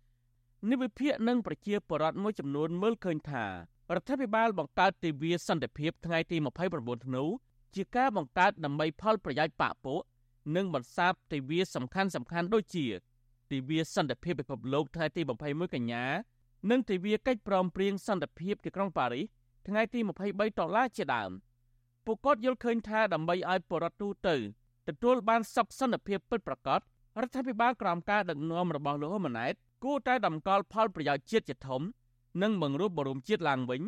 [0.69, 6.37] និវិភាកនិងប្រជាពលរដ្ឋមួយចំនួនមើលឃើញថារដ្ឋាភិបាលបង្កើតទិវាសន្តិភាពថ្ងៃទី
[6.71, 7.23] 29ធ្នូ
[7.75, 10.01] ជាការបង្កើតដើម្បីផលប្រយោជន៍បកពួក
[10.55, 12.85] និងបន្សាបទិវាសំខាន់សំខាន់ដូចជា
[13.51, 16.05] ទិវាសន្តិភាពពិភពលោកថ្ងៃទី21កញ្ញា
[16.69, 19.25] និងទិវាកិច្ចព្រមព្រៀងសន្តិភាពទីក្រុងប៉ារីស
[19.67, 21.31] ថ្ងៃទី23ដុល្លារជាដើម
[22.05, 24.35] ពួកគាត់យល់ឃើញថាដើម្បីឲ្យពលរដ្ឋទូទៅ
[24.87, 26.79] ទទួលបានសុខសន្តិភាពពិតប្រាកដ
[27.21, 29.53] រដ្ឋាភិបាលក្រោមការដឹកនាំរបស់លោកហ៊ុនម៉ាណែត
[29.83, 31.81] គួរតែតម្កល់ផលប្រយោជន៍ជាតិជាធំ
[32.41, 33.81] និងបង្រួបបង្រួមជាតិឡើងវិញ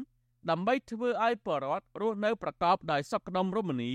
[0.50, 3.92] ដើម្បីធ្វើឲ្យប្រជាពលរដ្ឋរស់នៅប្រកបដោយសុខដុមរមនា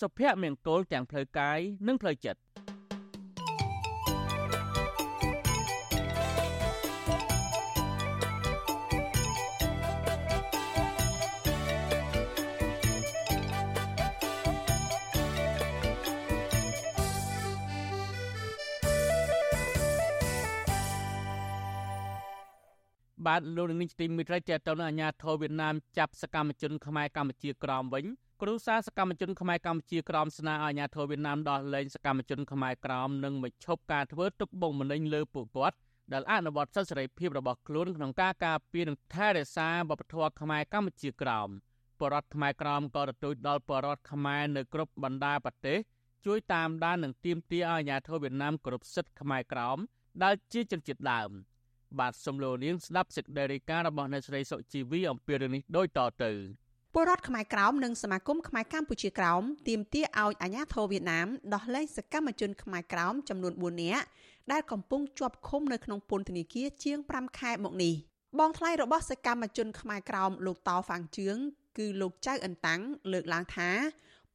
[0.00, 2.40] សុភមង្គលទាំងផ្លូវកាយនិងផ្លូវចិត្ត
[23.26, 28.04] បាទលោកនាងទីមិត្តរីតទៅនឹងអាញាធរវៀតណាមចាប់សកម្មជនខ្មែរកម្ពុជាក្រមវិញ
[28.42, 35.76] គ្រូសាសកម្មជនខ្មែរកម្ពុជាក្រមស្នើឲ្យអាញាធរវៀតណាមដោះលែងសកម្មជនខ្មែរក្រមនិងបញ្ឈប់ការធ្វើទុកបុកម្នេញលើពួកគាត់
[36.12, 41.48] ដែលអនុវត្តសិទ្ធិសេរីភាពរបស់ខ្លួនក្នុងការការពារនិងថែរក្សាវប្បធម៌ខ្មែរកម្ពុជាក្រម
[42.00, 45.78] បរដ្ឋខ្មែរក្រមក៏ទទូចដល់បរដ្ឋខ្មែរនៅគ្រប់បណ្ដាប្រទេស
[46.26, 49.78] ជួយតាមដាននិងទាមទារឲ្យអាជ្ញាធរវៀតណាមគោរពសិទ្ធិខ្មែរក្រម
[50.22, 51.30] ដែលជាជនជាតិដើម
[52.00, 56.32] បាទសំលូនាងស្ដាប់សេចក្តីរាយការណ៍របស់អ្នកស្រីសុជីវីអំពីរឿងនេះដូចតទៅ
[56.94, 64.04] ពលរដ្ឋខ្មែរក្រោមនិងសមាគមខ្មែរកម្ពុជាក្រោមទាមទារឲ្យអាជ្ញាធរវៀតណាមដោះលែងសកម្មជនខ្មែរក្រោមចំនួន4នាក់
[64.52, 67.94] ដែលកំពុងជាប់ឃុំនៅក្នុងពន្ធនាគារជាង5ខែមកនេះ
[68.38, 71.36] បងថ្លៃរបស់សកម្មជនខ្មែរក្រោមលោកតោហ្វាំងជឿង
[71.78, 72.80] គឺលោកចៅអន្តាំង
[73.12, 73.70] លើកឡើងថា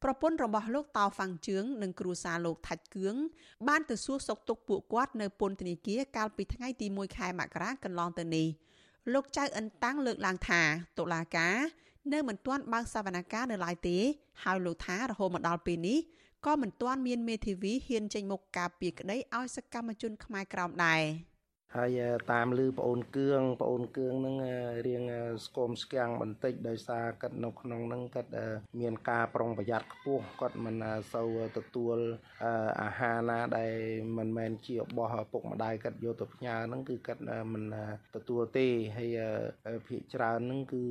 [0.02, 3.16] ប្រពន្ធរបស់លោកតោហ្វាំងជឿងនិងគ្រួសារលោកថាច់គឿង
[3.68, 8.48] បានទៅសួរសុខទុក្ខពួកគាត់នៅពន្ធនាគារកាលពីថ្ងៃទី1ខែមករាកន្លងទៅនេះ
[9.12, 10.62] លោកចៅអន្តាំងលើកឡើងថា
[10.98, 11.56] តុលាការ
[12.12, 13.98] នៅមិនទាន់បើកសវនកម្មនៅឡើយទេ
[14.44, 15.98] ហើយលោកថារហូតមកដល់ពេលនេះ
[16.46, 21.02] ក៏មិនទាន់មានមេធាវីហ៊ានចេញមុខការពីក្តីឲ្យសកម្មជនខ្មែរក្រោមដែរ
[21.76, 22.00] ហើយ
[22.32, 24.36] តាមលឺប្អូនគឿងប្អូនគឿងហ្នឹង
[24.86, 25.02] រៀង
[25.44, 28.30] ស្គមស្គាំងបន្តិចដោយសារគាត់នៅក្នុងហ្នឹងគាត់
[28.80, 30.76] មានការប្រុងប្រយ័ត្នខ្ពស់គាត់មិន
[31.12, 31.96] សូវទទួល
[32.82, 33.74] អាហារណាដែល
[34.18, 37.64] មិនមែនជារបស់ពុកម្ដាយគាត់យកទៅផ្ញើហ្នឹងគឺគាត់មិន
[38.16, 38.66] ទទួលទេ
[38.96, 39.18] ហើយ
[39.88, 40.82] ភាគច្រើនហ្នឹងគឺ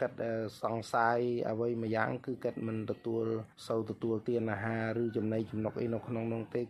[0.00, 0.16] គាត់
[0.62, 1.18] សង្ស័យ
[1.50, 3.24] អ្វីមួយយ៉ាងគឺគាត់មិនទទួល
[3.68, 6.62] សូវទទួលទានអាហារឬចំណីចំណុកអីនៅក្នុងនោះទេ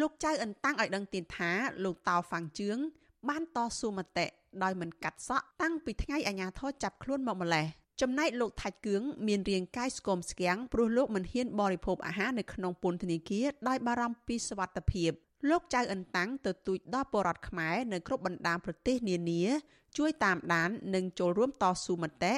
[0.00, 1.52] លោកចៅអន្តាំងឲ្យដឹងទៀតថា
[1.84, 2.78] លោកតោហ្វាំងជឿង
[3.28, 4.26] បានតស៊ូមតិ
[4.62, 7.66] ដោយមិនកាត់សក់តាំងពីថ្ងៃអាញាធរចាប់ខ្លួនមកម្លេះ
[8.00, 15.10] ចំណែកលោកថាច់គឿងមានរាងកាយស្គមស្គាំងព្រោះលោកមិនហ៊ានបរិភោគអាហារនៅក្នុងពន្ធនាគារដោយបារម្ភពីសុវត្ថិភាព
[15.50, 19.42] លោកចៅអន្តាំងទៅទូចដល់បរតខ្មែរនៅគ្រប់បណ្ដាប្រទេសនានា
[19.98, 22.34] ជួយតាមដាននិងចូលរួមតស៊ូមតិ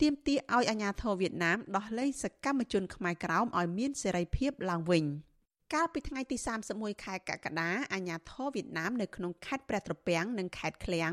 [0.00, 5.04] ទាមទារឲ្យអាជ្ញាធរវៀតណាមដោះលែងសកម្មជនខ្មែរក្រោមឲ្យមានសេរីភាពឡើងវិញ។
[5.74, 6.36] កាលពីថ្ងៃទី
[6.70, 11.12] 31ខែកក្កដាអាញាធរវៀតណាមនៅក្នុងខេត្តព្រះត្រពាំងនិងខេត្តឃ្លៀង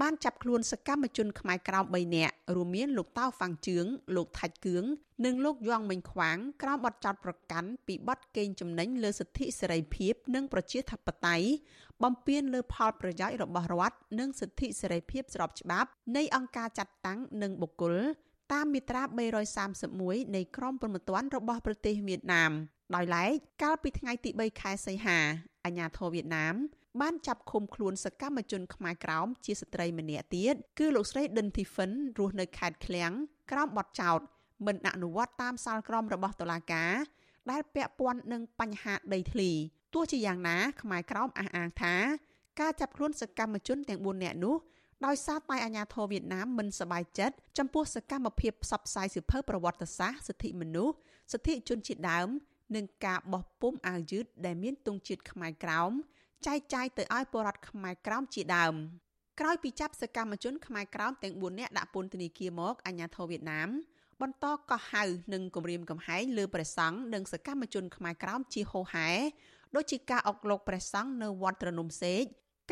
[0.00, 3.84] បានចាប់ខ្លួនសកម្មជនខ្មែរក្រោម3នាក់រួមមានលោកតៅហ្វាំងជឿង
[4.16, 4.84] លោកថាច់គឿង
[5.24, 11.46] និងលោកយងមិញខ្វាងក្រោមបទចោទប្រកាន់ពីបទកេងចំណេញលើសិទ្ធិសេរីភាពនិងប្រជាធិបតេយ្យ
[12.02, 17.96] បំពានលើផលប្រយោជន៍របស់រដ្ឋនិងសិទ្ធិសេរីភាពស្របច្បាប់នៃអង្គការចាត់តាំងនិងបុគ្គល
[18.52, 19.02] តាមមាត្រា
[19.68, 22.52] 331នៃក្រមព្រហ្មទណ្ឌរបស់ប្រទេសវៀតណាម
[22.94, 23.30] ដោយឡែក
[23.62, 25.18] កាលពីថ្ងៃទី3ខែសីហា
[25.64, 26.54] អាញាធរវៀតណាម
[27.00, 33.10] បានចាប់ឃុំខ្លួនសកម្មជនខ្មែរក្រោមជាស្ត្រីម្នាក់ទៀតគឺលោកស្រីដិនធីហ្វិនរស់នៅខេត្តឃ្លៀង
[33.50, 34.18] ក្រោមបទចោទ
[34.66, 36.92] មិនអនុវត្តតាមសាលក្រមរបស់តុលាការ
[37.50, 39.50] ដែលពាក់ព័ន្ធនឹងបញ្ហាដីធ្លី
[39.94, 41.94] ទោះជាយ៉ាងណាខ្មែរក្រោមអះអាងថា
[42.60, 44.56] ការចាប់ខ្លួនសកម្មជនទាំង4នាក់នោះ
[45.06, 50.94] ដោយសារតែអាញាធរវៀតណាមមិនសប្បាយចិត្តចំពោះសកម្មភាពផ្សព្វផ្សាយសិភើប្រវត្តិសាស្ត្រសិទ្ធិមនុស្ស
[51.32, 52.28] សិទ្ធិជនជាតិដើម
[52.74, 55.92] និងការបោះពុំអាវយឺតដែលមានទង់ជាតិខ្មែរក្រោម
[56.46, 58.74] ចែកចាយទៅឲ្យពលរដ្ឋខ្មែរក្រោមជាដើម
[59.40, 63.68] ក្រោយពីចាប់សកម្មជនខ្មែរក្រោមទាំង4នាក់ដាក់ពន្ធនាគារមកអាញាធរវៀតណាម
[64.20, 69.10] បន្តកោះហៅនិងគម្រាមកំហែងលើព្រះសង្ឃនិងសកម្មជនខ្មែរក្រោមជាហូហែ
[69.76, 72.22] ដូចជាការអុកលោកព្រះសង្ឃនៅវត្តត្រនំសេក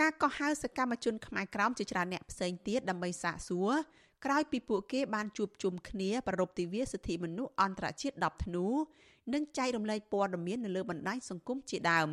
[0.00, 3.72] ការកោះហៅសកម្មជនខ្មែរក្រោមជាច្រើនអ្នកផ្សេងទៀតដើម្បីសាកសួរ
[4.24, 8.66] ក្រោយពីពួកគេបានជួបជុំគ្នាប្ររពទិវាសិទ្ធិមនុស្សអន្តរជាតិ10ធ្នូ
[9.34, 12.08] និងចែករំលែកព័ត៌មាននៅលើបណ្ដាញសង្គមជាដើម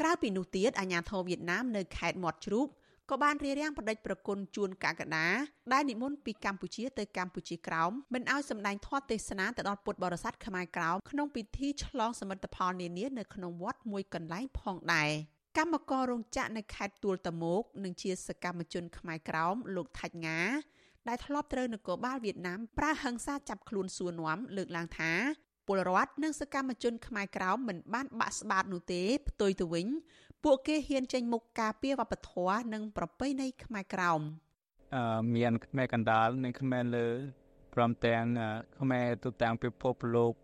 [0.00, 2.68] ក្រៅពីនោះទៀតអាញាធរវៀតណាមនៅខេត្តមាត់ជ្រូក
[3.10, 5.28] ក៏បានរៀបរៀងផ្ដិចប្រគុណជួនកកដា
[5.72, 15.10] ដែលនិមន្តពីកម្ពុជាទៅកម្ពុជាក្រោមមិនឲ្យសម្ដែងធម៌ទេសនាទៅដល់ពុទ្ធបរិស័ទខ្មែរក្រោមក្នុងពិធីឆ្លងសមិទ្ធផលនានានៅក្នុងវត្តមួយកន្លែងផងដែរ
[15.58, 20.40] កម្មកររោងចក្រនៅខេត្តទួលតមោកនិងជាសកម្មជនខ្មែរក្រោមលោកថាច់ងា
[21.08, 25.12] ដែលធ្លាប់ត្រូវនគរបាលវៀតណាមប្រើហិង្សាចាប់ខ្លួនសួរនាំលើកឡើងថា
[25.66, 29.86] ពលរដ្ឋនិងសកម្មជនខ្មែរក្រោមមិនបានបាក់ស្បាតនោះទេផ្ទុយទៅវិញ
[30.44, 34.20] ពួកគេហ៊ានចេញមុខការពារវប្បធម៌និងប្រពៃណីខ្មែរក្រោម
[34.94, 37.08] អឺមានខ្មែរកណ្ដាលនិងខ្មែរលើ
[37.74, 38.24] ព្រមទាំង
[38.78, 40.34] ខ្មែរទូទាំងពិភពលោក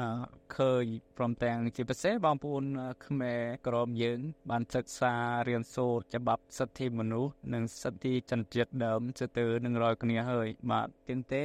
[0.00, 0.08] អឺ
[0.56, 0.84] ឃើញ
[1.16, 2.64] ព្រមទាំងជាពិសេសបងប្អូន
[3.06, 4.18] ខ្មែរក្រមយើង
[4.50, 5.14] បានសិក្សា
[5.48, 11.44] រៀនសូត្រច្បាប់សិទ្ធិមនុស្សនិងសិទ្ធិជនជាតិដើមទៅទៅនឹងរយគ្នាហើយបាទទៀងទេ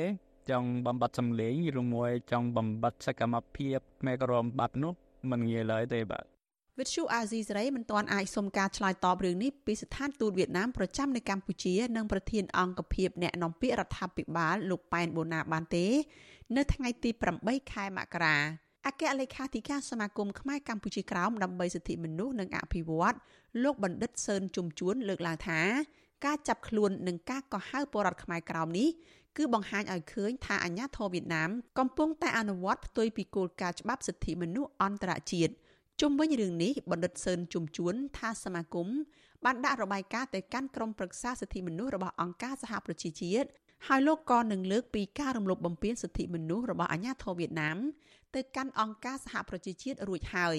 [0.50, 4.94] ចង់បំបត្តិសម្លេងឬមួយចង់បំបត្តិសកម្មភាពមេក្រមបាត់នោះ
[5.32, 6.26] មិនងាយឡើយទេបាទ
[6.80, 15.86] វិទ្យុអាស៊ីសេរីមិនទាន់អាចសុំការឆ្លើយតបរឿងនេះពីស្ថានទូតវៀតណាមប្រចាំនៅកម្ពុជានិងប្រធានអង្គភិបអ្នកនាំពាក្យរដ្ឋាភិបាលលោកប៉ែនបូណាបានទេ
[16.58, 17.10] នៅថ្ងៃទី
[17.42, 18.38] 8ខែមករា
[18.88, 23.16] អគ្គលេខាធិការសមាគមខ្មែរកម្ពុជាក្រោមដើម្បីសិទ្ធិមនុស្សនិងអភិវឌ្ឍ
[23.64, 25.62] លោកបណ្ឌិតសឿនជុំជួនលើកឡើងថា
[26.26, 28.90] ការចាប់ខ្លួននិងការកោះហៅបរដ្ឋខ្មែរក្រោមនេះ
[29.38, 31.50] គឺបង្ហាញឲ្យឃើញថាអាញាធរវៀតណាម
[31.80, 35.54] កំពុងតែអនុវត្តផ្ទុយពីគោលការណ៍ច្បាប់សិទ្ធិមនុស្សអន្តរជាតិ
[36.02, 38.88] ជុំវិញរឿងនេះបណ្ឌិតសឿនជុំជួនថាសមាគម
[39.46, 43.48] បានដាក់របាយការណ៍ទៅកាន់ក្រមប្រឹក្សាសិទ្ធិមនុស្សរបស់អង្គការសហប្រជាជាតិ
[43.88, 47.78] ហើយលោកក៏នឹងលើកពីការរំលោភបំពានសិទ្ធិមនុស្សរបស់អាញាធរវៀតណាម
[48.36, 50.58] ទៅកាន់អង្គការសហប្រជាជាតិរួចហើយ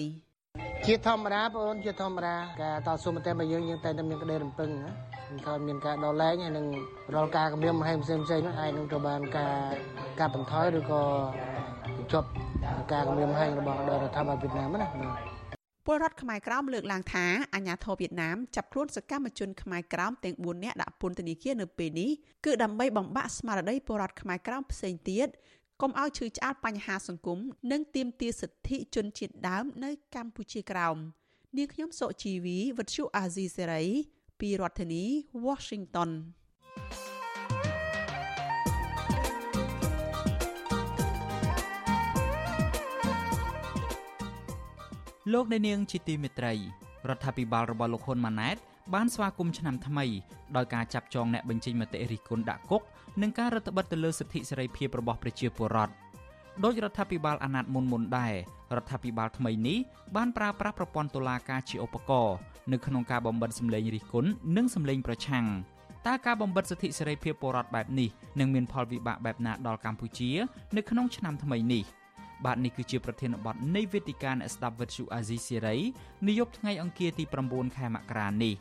[0.85, 4.69] ជាធម្មតាបងអូនជាធម្មតាការតស៊ូមតិរបស់យើងយើងតែតែមានក្តីរំពឹង
[5.33, 6.67] មិនថាមានការដោះលែងហើយនឹង
[7.15, 9.55] រាល់ការគម្រាមកំហែងផ្សេងផ្សេងនោះអាចនឹងត្រូវបានការ
[10.19, 11.01] កាត់បន្ថយឬក៏
[11.97, 12.27] បញ្ចប់
[12.91, 14.87] ការគម្រាមកំហែងរបស់រដ្ឋាភិបាលវៀតណាមណា
[15.85, 17.25] ពលរដ្ឋខ្មែរក្រោមលើកឡើងថា
[17.55, 22.11] អាញាធរវៀតណាមចាប់ខ្លួនសកម្មជនខ្មែរក្រោមទាំង4នាក់ដាក់ពន្ធនាគារនៅពេលនេះ
[22.45, 25.27] គឺដើម្បីបំបាក់ស្មារតីពលរដ្ឋខ្មែរក្រោមផ្សេងទៀត
[25.81, 27.39] កុំឲ្យឈឺឆ្អាលបញ្ហាសង្គម
[27.71, 30.97] និងទាមទារសិទ្ធិជនជាតិដើមនៅកម្ពុជាក្រោម
[31.57, 33.83] នាងខ្ញុំសុជីវីវិទ្យុអាស៊ីសេរី
[34.43, 35.03] ពីរដ្ឋធានី
[35.45, 36.09] Washington
[45.33, 46.53] លោកអ្នកនាងជាទីមេត្រី
[47.09, 48.57] រដ្ឋាភិបាលរបស់លោកហ៊ុនម៉ាណែត
[48.93, 50.05] បានស្វាគមន៍ឆ្នាំថ្មី
[50.55, 52.81] ដោយការចាប់ចងអ្នកបញ្ចេញមតិរិះគន់ដាក់គុក
[53.21, 55.93] និងការរដ្ឋបិទទៅលើសិទ្ធិសេរីភាពរបស់ប្រជាពលរដ្ឋ
[56.63, 58.33] ដោយរដ្ឋាភិបាលអាណត្តិមុនមុនដែរ
[58.77, 59.77] រដ្ឋាភិបាលថ្មីនេះ
[60.15, 62.35] បានប្រើប្រាស់ប្រព័ន្ធតុលាការជាឧបករណ៍
[62.71, 65.45] នៅក្នុងការបំបិទសម្លេងរិះគន់និងសម្លេងប្រឆាំង
[66.07, 68.09] តើការបំបិទសិទ្ធិសេរីភាពពលរដ្ឋបែបនេះ
[68.39, 70.31] នឹងមានផលវិបាកបែបណាដល់កម្ពុជា
[70.75, 71.85] នៅក្នុងឆ្នាំថ្មីនេះ។
[72.45, 75.77] បាទនេះគឺជាប្រធានបទនៃវេទិកាអ្នកស្ដាប់វិទ្យុអាស៊ីសេរី
[76.27, 78.53] នាយប់ថ្ងៃអង្គារទី9ខែមករានេះ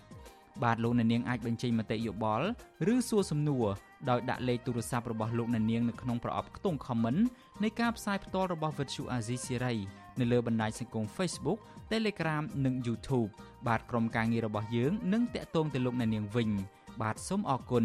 [0.63, 2.47] បាទលោកអ្នកនាងអាចបញ្ចេញមតិយោបល់
[2.93, 3.67] ឬសួរសំណួរ
[4.11, 7.21] ដោយដាក់លេខទូរស័ព្ទរបស់លោកអ្នកនាងនៅក្នុងប្រអប់ខ្ទង់ comment
[7.63, 9.75] នៃការផ្សាយផ្ទាល់របស់វិទ្យុអាស៊ីសេរី
[10.21, 11.59] នៅលើបណ្ដាញសង្គម Facebook
[11.93, 13.31] Telegram និង YouTube
[13.67, 16.51] បាទក្រុមការងាររបស់យើងនឹងតាក់ទងទៅលោកអ្នកនាងវិញ
[17.03, 17.85] បាទសូមអរគុណ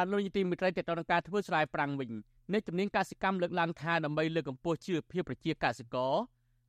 [0.00, 2.10] បានលោកនាយទីមិត្តរីទៅដល់ការធ្វើស្រែប្រាំងវិញ
[2.52, 6.12] នៃជំនាញកសិកម្មលើកឡើងថាដើម្បីលើកកម្ពស់ជីវភាពប្រជាកសិករ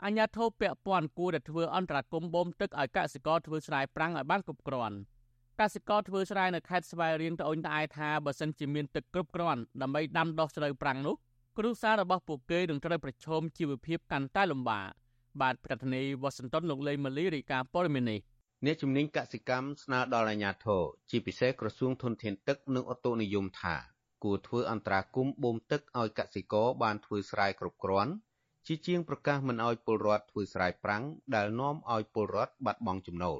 [0.03, 4.97] អាជ្ញាធរពាក់ព័ន្ធគួរតែធ្វើអន្តរាគមន៍បូមទឹកឲ្យកសិករធ្វើស្រែប្រាំងឲ្យបានគ្រប់គ្រាន់
[5.59, 11.15] កសិករធ្វើស្រែនៅខេត្តស្វាយរៀងត្អូញត្អែថាបើសិនជាមានទឹកគ្រប់គ្រាន់ដើម្បីដាំដុះស្រូវប្រាំងនោះ
[11.57, 14.88] គ្រួសាររបស់ពួកគេនឹងត្រូវប្រឈមជីវភាពកាន់តែលំបាក
[15.41, 18.19] បាទប្រធានាធិបតីវ៉ាស៊ីនតោនលោកលេម៉ាលីរាយការណ៍ព័ត៌មាននេះ
[18.66, 23.76] អ្នកជំនាញកសិកម្មស្នើដល់អាជ្ញាធរជាពិសេសក្រសួងធនធានទឹកនិងអូតូនិយមថា
[24.24, 28.12] គួរធ្វើអន្តរាគមន៍បូមទឹកឲ្យកសិករបានធ្វើស្រែគ្រប់គ្រាន់
[28.68, 31.03] ជាជាងប្រកាសមិនឲ្យពលរដ្ឋធ្វើស្រែប្រាំង
[31.36, 33.39] ដែលនាំឲ្យពលរដ្ឋបាត់បង់ចំណូល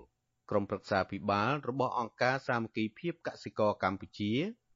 [0.50, 4.32] ក្រុមប្រឹក្សាពិបាលរបស់អង្គការសាមគ្គីភាពកសិករកម្ពុជា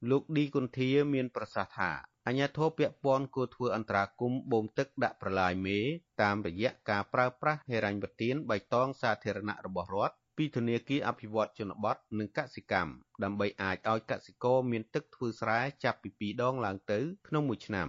[0.10, 1.91] លោកឌីគុន្ធាមានប្រសាសន៍ថា
[2.28, 5.80] អាញាធរពពាន់គួរធ្វើអន្តរាគមន៍បូមទឹកដាក់ប្រឡាយមេ
[6.22, 17.88] តាមរយៈការប្រើប្រាស់ហេរញ្ញប្បទានបៃតងសាធារណៈរបស់រដ្ឋ ពីធនាគារអភិវឌ្ឍជនបទនិងកសិកម្មដើម្បីអាចឲ្យកសិករមានទឹកធ្វើស្រែចាប់ពី2ដងឡើងទៅក្នុងមួយឆ្នាំ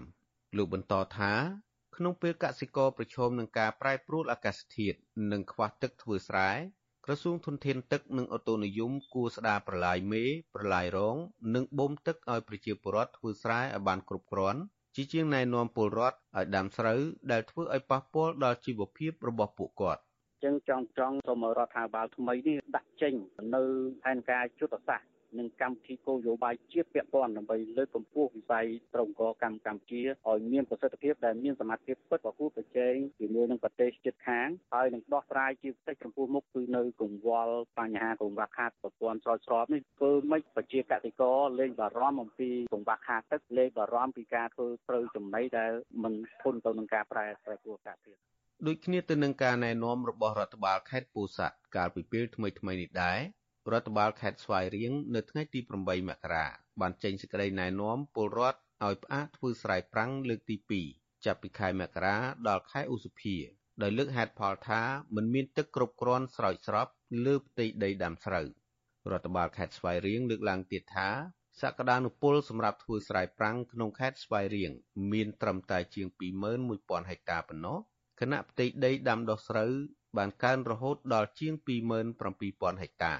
[0.56, 1.32] លោកបន្តថា
[1.96, 4.98] ក្នុងពេលកសិករប្រឈមនឹងការប្រែប្រួលអាកាសធាតុ
[5.32, 6.50] និងខ្វះទឹកធ្វើស្រែ
[7.04, 10.24] ក្រសួងធនធានទឹកនិងអូតូនិយមគួរស្ដារប្រឡាយមេ
[10.54, 11.16] ប្រឡាយរង
[11.54, 14.60] និងបូមទឹកឲ្យប្រជាពលរដ្ឋធ្វើស្រែឲ្យបានគ្រប់គ្រាន់
[14.94, 17.00] ជាជាងណែនាំពលរដ្ឋឲ្យដាំស្រូវ
[17.32, 20.02] ដែលធ្វើឲ្យប៉ះពាល់ដល់ជីវភាពរបស់ពួកគាត់
[20.44, 23.14] ចឹងចង់ចង់សូមរដ្ឋាភិបាលថ្មីនេះដាក់ចេញ
[23.54, 23.62] នៅ
[24.02, 45.72] ផែនការយុទ្ធសាស្ត្រនិងកម្មវិធីគោលនយោបាយជាតិពាក់ព័ន្ធដើម្បីលើកកម្ពស់វិស័យត្រង់កកម្មកម្ពុជាឲ្យមានប្រសិទ្ធភាពដែលមានសមត្ថភាពពិតប្រកួតប្រជែងជាមួយនឹងប្រទេសជិតខាងហើយនឹងដោះស្រាយជាពិសេសចំពោះមុខគឺនៅកង្វល់បញ្ហាកង្វះខាតប្រព័ន្ធស្រោចស្រពនេះធ្វើម៉េចប្រជាកសិករលែងបារម្ភអំពីកង្វះខាតទឹកលែងបារម្ភពីការធ្វើត្រូវចំណីដែល
[46.02, 48.20] មិនធន់ទៅនឹងការប្រែប្រែប្រួលអាកាសធាតុ
[48.64, 53.20] ដូចគ្នាទៅនឹងការណែនាំរបស់រដ្ឋបាលខេត្តពោធិ៍សាត់កាលពីពេលថ្មីៗនេះដែរ
[53.72, 56.46] រដ្ឋបាលខេត្តស្វាយរៀងនៅថ្ងៃទី8មករា
[56.80, 60.56] បានចេញសេចក្តីណែនាំពលរដ្ឋឲ្យផ្អាកធ្វើស្រែប្រាំងលើកទី
[60.90, 62.16] 2ចាប់ពីខែមករា
[62.48, 63.36] ដល់ខែឧសភា
[63.82, 64.82] ដោយលើកហេតុផលថា
[65.16, 66.86] មិនមានទឹកគ្រប់គ្រាន់ស្រោចស្រព
[67.24, 68.46] លើផ្ទៃដីដាំស្រូវ
[69.10, 71.08] រដ្ឋបាលខេត្តស្វាយរៀងលើកឡើងទៀតថា
[71.62, 74.72] សក្តានុពលសម្រាប់ធ្វើស្រែប្រាំងក្នុងខេត្តស្វាយរៀង
[75.12, 76.06] មានត្រឹមតែជាង
[76.58, 77.78] 21000ហិកតាប៉ុណ្ណោះ
[78.19, 79.73] ខណៈផ្ទៃដីដាំដុះស្រូវ
[80.17, 81.53] បានកើនរហូតដល់ជាង
[82.17, 83.15] 27000ហិកតា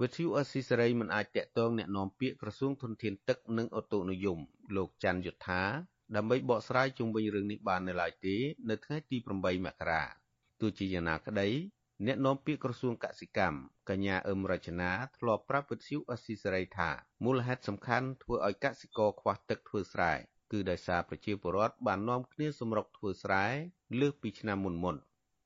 [0.00, 4.38] វិទ្យុអស៊ីសេរីមិនអាចតាក់ទងแนะនាំពាក្យក្រសួងធនធានទឹកនិងអូតូនិយម
[4.76, 5.62] លោកច័ន្ទយុធា
[6.16, 8.36] ដើម្បីបកស្រាយជុំវិញរឿងនេះបាននៅឡើយទេ
[8.70, 10.02] នៅថ្ងៃទី8មករា
[10.60, 11.48] ទោះជាយ៉ាងណាក្តី
[12.06, 13.58] អ្នកនាំពាក្យក្រសួងកសិកម្ម
[13.88, 16.90] កញ្ញាអឹមរចនាធ្លាប់ប្រាប់វិទ្យុអស៊ីសេរីថា
[17.24, 20.12] មូលហេតុសំខាន់ធ្វើឲ្យកសិករខ្វះទឹកធ្វើស្រែ
[20.52, 23.46] គឺដោយសារប្រជាពលរដ្ឋបាននាំគ្នាសម្រុកធ្វើស្រែ
[24.01, 24.95] លើសពីឆ្នាំមុនមុន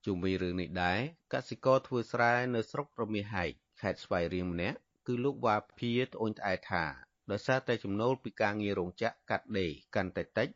[0.05, 0.99] ជុំវិញរឿងនេះដែរ
[1.33, 4.77] កសិករធ្វើស្រែនៅស្រុករមាសហែកខេត្តស្វាយរៀងម្នាក់
[5.07, 6.83] គឺលោកវ៉ាភាត្អូញត្អែថា
[7.31, 10.47] ដោយសារតែចំណូលពីការងាររោងចក្រកាត់ដេរកាន់តែតិច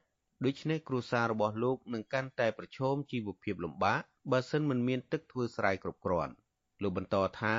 [0.46, 6.34] ដូច្នេះគ្រួសាររបស់លោកនឹងកាន់តែប្រឈមជីវភាពលំបាកបើសិនមិនមានទឹកធ្វើស្រែគ្រប់គ្រាន់
[6.82, 7.56] លោកបន្តថា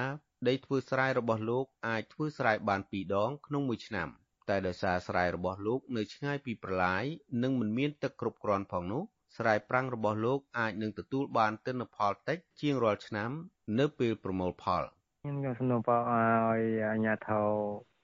[0.49, 4.09] ដីធ្វើស្រែរបស់លោកអាចធ្វើស្រែបាន2ដងក្នុងមួយឆ្នាំ
[4.49, 7.05] តែដោយសារស្រែរបស់លោកនៅឆ្ងាយពីប្រឡាយ
[7.43, 9.03] និងមិនមានទឹកគ្រប់គ្រាន់ផងនោះ
[9.37, 13.31] ស្រែប្រាំងរបស់លោកអាចនឹងទទួលបានទិន្នផលតិចជាងរាល់ឆ្នាំ
[13.79, 14.83] នៅពេលប្រមូលផល
[15.23, 16.61] ខ្ញុំយកសំណូមពរឲ្យ
[16.91, 17.49] អាជ្ញាធរ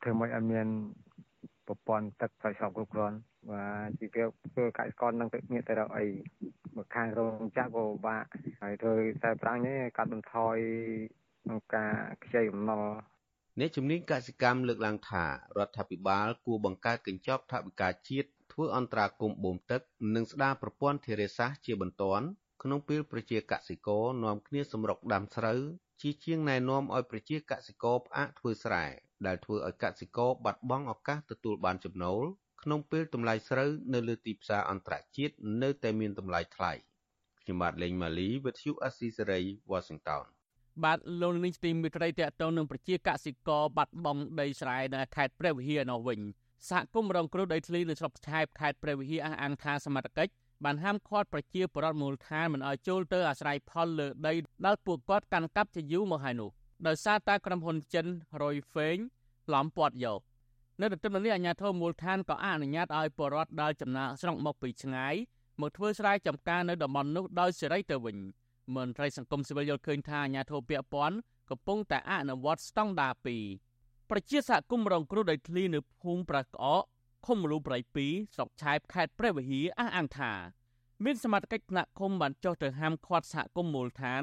[0.03, 0.67] ធ្វើម៉េចឲ្យមាន
[1.67, 3.17] ប្រព័ន្ធទឹកស្រោចស្រពគ្រប់គ្រាន់
[3.51, 6.07] បាទជីវភាពធ្វើកសិករនឹងទឹកមានតែរកអី
[6.77, 8.25] មកខាងរោងចក្រក៏ពិបាក
[8.61, 10.57] ហើយធ្វើខ្សែប្រាំងនេះកាត់បន្ថយ
[11.45, 11.93] ក្នុងការ
[12.25, 12.85] ខ្ចីបំណុល
[13.59, 15.29] អ្នកជំនាញកសិកម្មលើកឡើងថារ
[15.67, 18.29] ដ្ឋាភិបាលគួរបង្កើតកញ្ចប់ថវិកាជាតិ
[18.59, 19.81] ធ្វើអន្តរាគមន៍បូមទឹក
[20.15, 22.27] និងស្ដារប្រព័ន្ធធារាសាស្ត្រជាបន្ទាន់
[22.63, 25.61] ក្នុងពេលប្រជាកសិករនាំគ្នាសម្រុកដាំស្រូវ
[26.03, 28.85] ជាជាងណែនាំឲ្យប្រជាកសិករផ្អាកធ្វើស្រែ
[29.27, 32.23] ដែលធ្វើឲ្យកសិករបាត់បង់ឱកាសទទួលបានចំណូល
[32.63, 36.73] ក្នុងពេលតម្លៃស្រូវនៅលើទីផ្សារអន្តរជាតិនៅតែមានតម្លៃថ្លៃ
[37.41, 39.41] ខ្ញុំបាទលេងម៉ាលីវិទ្យុអស៊ីសេរី
[39.73, 40.25] Washington
[40.85, 46.21] បាទលោកនាងទីមិត្តរីតេតងនឹងប្រជាកសិករបាត់បង់ដីស្រែនៅខេត្តព្រះវិហារនៅវិញ
[46.69, 50.33] សហគមន៍រងគ្រោះដីធ្លីនៅស្រុកឆែបខេត្តព្រះវិហារអះអាងថាសមត្ថកិច្ច
[50.65, 54.35] បានហាមឃាត់ប្រជាពលរដ្ឋមូលដ្ឋានមិនឲ្យចូលទៅអាស្រ័យផលលើដី
[54.67, 56.51] ដែលពួកគាត់កាន់កាប់ជាយូរមកហើយនោះ
[56.87, 58.07] ដោយសារតែក្រុមហ៊ុនចិន
[58.43, 58.97] រយហ្វេង
[59.55, 60.21] ឡំពាត់យក
[60.81, 65.15] នៅទន្ទឹមនឹងនេះអាជ្ញាធរមូលដ្ឋានក៏អនុញ្ញាតឲ្យពលរដ្ឋដែលចំណាកស្រុកមកពីឆ្ងាយ
[65.61, 68.17] មកធ្វើស្រែចម្ការនៅតំបន់នោះដោយសេរីទៅវិញ
[68.77, 71.17] មន្ត្រីសង្គមស៊ីវិលយល់ឃើញថាអាជ្ញាធរពាក់ព័ន្ធ
[71.51, 73.68] កំពុងតែអនុវត្តស្តង់ដារ2
[74.11, 76.83] ប្រជាសហគមន៍រងគ្រោះដោយធ្លីនៅភូមិប្រាក្អក
[77.27, 80.33] ឃុំមលូប្រៃ2ស្រុកឆែបខេត្តព្រះវិហារអះអាងថា
[81.05, 84.23] មានសមាជិកថ្នាក់ឃុំបានចុះទៅហាមឃាត់សហគមន៍មូលដ្ឋាន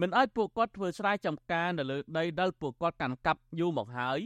[0.00, 4.18] មិនឲ្យពួកគាត់ធ្វើស្រែចម្ការនៅលើដីដែលពួកគាត់កាន់កាប់យូរមកហើយ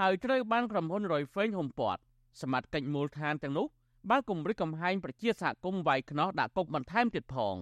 [0.00, 2.00] ហើយត្រូវបានក្រុមហ៊ុនរយហ្វេងហុំព័ទ្ធ
[2.42, 3.66] សមាជិកមូលដ្ឋានទាំងនោះ
[4.10, 7.56] បានគម្រិតកំហែងប្រជាសហគមន៍វាយខ្នោះដាក់គុកបន្ថែមទៀតផង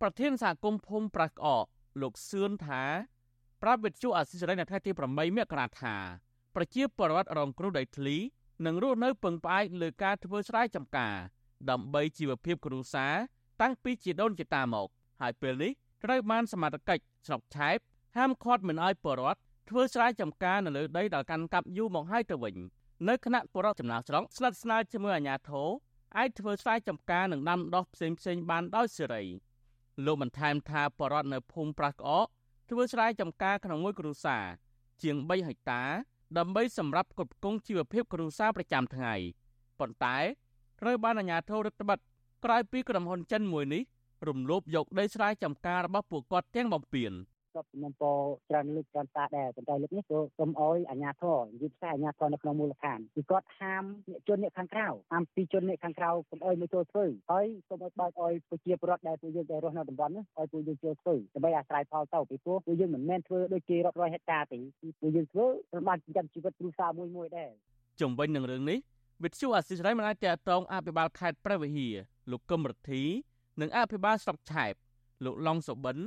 [0.00, 1.66] ប្រធានសហគមន៍ភូមិប្រាស់ក្អក
[2.02, 2.82] លោកសឿនថា
[3.66, 5.94] ប្រាប់វិទ្យុអាស៊ីសេរីនៅថ្ងៃទី8មករាថា
[6.54, 8.16] ប្រជាពលរដ្ឋរងគ្រោះដោយធ្លី
[8.66, 11.14] និងរស់នៅពឹងផ្អែកលើការធ្វើស្រែចម្ការ
[11.70, 13.14] ដើម្បីជីវភាពគ្រួសារ
[13.62, 14.88] តាំងពីជាដូនជាតាមក
[15.20, 15.72] ហើយពេលនេះ
[16.04, 17.78] ត្រូវបានសមាជិកស្រុកឆែប
[18.16, 19.40] ហាមឃាត់មិនឲ្យពលរដ្ឋ
[19.70, 22.56] ធ្វើស្រែចម្ការនៅលើដីដែលកាន់កាប់យូរមកហើយទៅវិញ
[23.08, 25.68] នៅគណៈពលរដ្ឋចំណាក់ស្រុកស្និទ្ធស្នាលជាមួយអាជ្ញាធរ
[26.16, 29.24] អាចធ្វើស្រែចម្ការនិងដាំដុះផ្សេងផ្សេងបានដោយសេរី
[30.04, 32.28] លោកបន្ថែមថាពលរដ្ឋនៅភូមិប្រាស់ក្អក
[32.68, 34.44] ធ្វើស្រែចម្ការក្នុងមួយគ្រួសារ
[35.02, 35.82] ជាង3ហិកតា
[36.38, 39.14] ដើម្បីសម្រាប់គ្រប់គ្រងជីវភាពគ្រួសារប្រចាំថ្ងៃ
[39.78, 40.16] ប៉ុន្តែ
[40.80, 42.00] ត្រូវបានអាជ្ញាធររដ្ឋបတ်
[42.44, 43.82] ក្រោយពីក្រុមហ៊ុនចិនមួយនេះ
[44.28, 47.12] រំលោភយកដីស្រែចម្ការរបស់ពួកគាត់ទាំងបំពេញ
[47.54, 48.18] ក៏សំណពរ
[48.50, 64.58] ច្រើនលើកច្រើនសារដែរប៉ុន្តែលើកនេះក៏សូមអោយអាជ្ញាធរនិយាយផ្សាយអាជ្ញាធរនៅក្នុងមូលដ្ឋានគឺគាត់ហាមអ្នកជនអ្នកខាងក្រៅហាមពីជនអ្នកខាងក្រៅកុំអោយមកចូលធ្វើហើយសូមឲ្យបើកអោយប្រជាពលរដ្ឋដែលពួកយើងដែលរស់នៅតំបន់នេះឲ្យពួកយើងចូលធ្វើដើម្បីអាស្រ័យផលទៅពីព្រោះពួកយើងមិនមែនធ្វើដូចគេរាប់រយហិកតាទេ
[65.00, 67.50] ពួកយើងធ្វើត្រូវបានចិញ្ចឹមជីវិតគ្រួសារមួយមួយដែរ
[68.00, 68.78] ជំវិញនឹងរឿងនេះ
[69.24, 71.94] វិទ្យុអាស៊ីសេរីមិនអាចតតងអភិបាលខេត្តព្រះវិហារ
[72.30, 73.02] លោកកឹមរទ្ធី
[73.60, 74.74] និងអភិបាលស្រុកឆែប
[75.24, 75.98] លោកឡុងសុបិន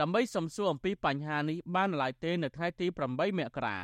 [0.00, 3.78] ដើម្បីសំសួរអំពីបញ្ហានេះបានឡើយទេនៅថ្ងៃទី8មករា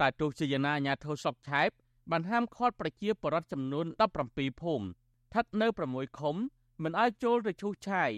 [0.00, 1.70] តែទោះជាយ៉ាងណាអាជ្ញាធរស្រុកឆែប
[2.10, 3.86] បានហាមឃាត់ប្រជាពលរដ្ឋចំនួន
[4.24, 6.36] 17ភូមិស្ថិតនៅ6ឃុំ
[6.82, 8.10] មិនឲ្យចូលទៅឈូសឆាយ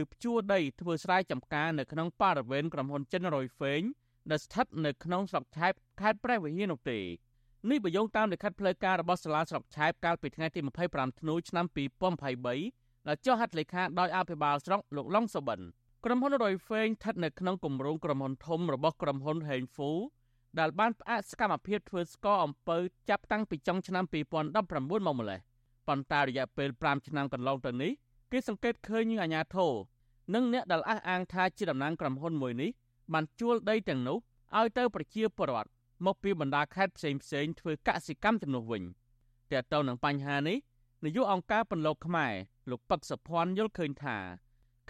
[0.00, 3.82] ឬភ្ជួរដីធ្វើស្រែចម្ការនៅក្នុងបរិវេណក្រុមហ៊ុនចិនរយហ្វេង
[4.30, 7.00] ដែលស្ថិតនៅក្នុងស្រុកឆែបខេត្តព្រះវិហារនោះទេ
[7.70, 10.60] នេះបើយោងតាមលិខិតផ្លូវការរបស់សាលាស្រុកឆែបកាលពីថ្ងៃទី
[10.90, 11.66] 25ធ្នូឆ្នាំ
[12.32, 15.60] 2023ដែលចុះហត្ថលេខាដោយអភិបាលស្រុកលោកឡុងសុបិន
[16.06, 19.90] ក្រុមហ៊ុនរយហ្វេងស្ថិតនៅក្នុងគម្រោងក្រុមហ៊ុនធំរបស់ក្រុមហ៊ុនហេងហ្វូ
[20.58, 22.76] ដែលបានផ្អាកសកម្មភាពធ្វើស្ករអំពៅ
[23.10, 24.12] ចាប់តាំងពីចុងឆ្នាំ2019
[25.06, 25.40] មកម្លេះ
[25.88, 27.92] ប៉ុន្តែរយៈពេល5ឆ្នាំកន្លងទៅនេះ
[28.32, 29.72] គេសង្កេតឃើញអាញាធរ
[30.34, 32.70] និងអ្នកដែលអះអាងថាជាតំណាងក្រុមហ៊ុនមួយនេះ
[33.12, 34.18] បានជួលដីទាំងនោះ
[34.58, 35.70] ឲ្យទៅប្រជាពលរដ្ឋ
[36.06, 38.82] មកពីបណ្ដាខេត្តផ្សេងផ្សេងធ្វើកសិកម្មជំនួសវិញ
[39.50, 40.58] តែទៅនឹងបញ្ហានេះ
[41.04, 42.32] នាយកអង្គការពន្លកខ្មែរ
[42.70, 44.18] លោកប៉ឹកសុភ័ណ្ឌយល់ឃើញថា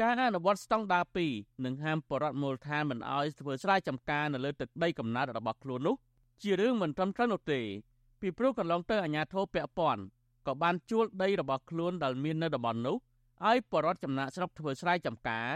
[0.03, 5.97] ការអនុវត្តស្តង់ដារ2និងហាមបរដ្ឋមូលដ្ឋានមិនអោយធ្វើស្រែចម្ការនៅលើទឹកដីកំណើតរបស់ខ្លួននោះ
[6.42, 7.61] ជារឿងមិនត្រឹមត្រូវនោះទេ
[8.20, 10.03] ពីព្រោះកន្លងទៅអាជ្ញាធរពាក់ព័ន្ធ
[10.47, 12.97] ក៏បានជួលដីរបស់ខ្លួនដែលមាននៅតំបន់នោះ
[13.49, 15.49] ឲ្យបរដ្ឋចំណាក់ស្រុកធ្វើស្រែចម្ការ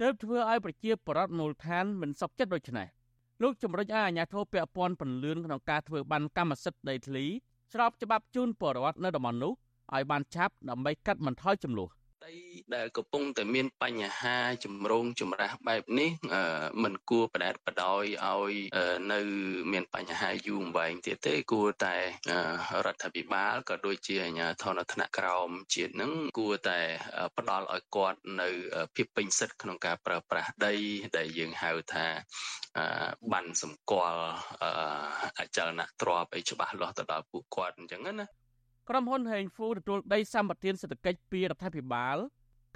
[0.00, 2.88] ទើបធ្វើឲ្យប្រជាពលរដ្ឋមូលដ្ឋានមិនសុខចិត្តដូច្នេះ
[3.42, 7.24] លោកជំរុញឲ្យអាជ្ញាធរពាក់ព័ន្ធពន្លឿនក្នុងការធ្វើបានកម្មសិទ្ធិដីធ្លី
[7.72, 9.52] ស្របច្បាប់ជូនពលរដ្ឋនៅតំបន់នោះ
[9.94, 11.90] ឲ្យបានឆាប់ដើម្បីកាត់បន្ថយចំនួន
[12.24, 12.34] ដី
[12.76, 16.10] ដែលកំពុងតែមានបញ្ហាចម្រូងចម្រាសបែបនេះ
[16.82, 18.52] មិនគួរបដែតបដោយឲ្យ
[19.12, 19.20] នៅ
[19.72, 21.96] មានបញ្ហាយូរអង្វែងទៀតទេគួរតែ
[22.86, 26.80] រដ្ឋាភិបាលក៏ដូចជាអាជ្ញាធរថ្នាក់ក្រោមជាតិនឹងគួរតែ
[27.38, 28.48] ផ្ដល់ឲ្យគាត់នៅ
[28.96, 30.74] ភាពពេញសិទ្ធិក្នុងការប្រើប្រាស់ដី
[31.16, 32.06] ដែលយើងហៅថា
[33.32, 34.24] បានសម្គាល់
[35.38, 38.43] អចលនទ្រព្យឲ្យច្បាស់លាស់ទៅដល់ពួកគាត់អញ្ចឹងណា
[38.88, 42.16] ក្រុមហ៊ុន Heng Fu ទទួលដីសម្បត្តិសេដ្ឋកិច្ចពីរដ្ឋាភិបាល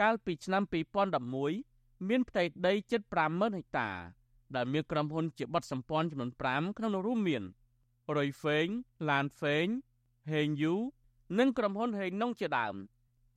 [0.00, 0.62] កាលពីឆ្នាំ
[1.34, 3.00] 2011មានផ្ទៃដីជិត
[3.30, 3.90] 50000ហិកតា
[4.56, 7.42] ដែលមានក្រុមហ៊ុនជាបត់សម្ព័ន្ធចំនួន5ក្នុងនោះរួមមាន
[8.16, 8.66] រុយហ្វេង
[9.10, 9.66] ឡានហ្វេង
[10.32, 10.74] ហេងយូ
[11.38, 12.74] និងក្រុមហ៊ុនហេងណុងជាដើម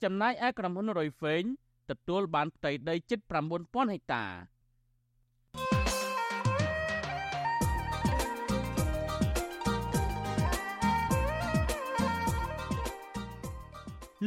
[0.02, 1.42] ចំណែកឯក្រុមហ៊ុនរុយហ្វេង
[1.90, 3.20] ទទួលបានផ្ទៃដីជិត
[3.56, 4.24] 9000ហិកតា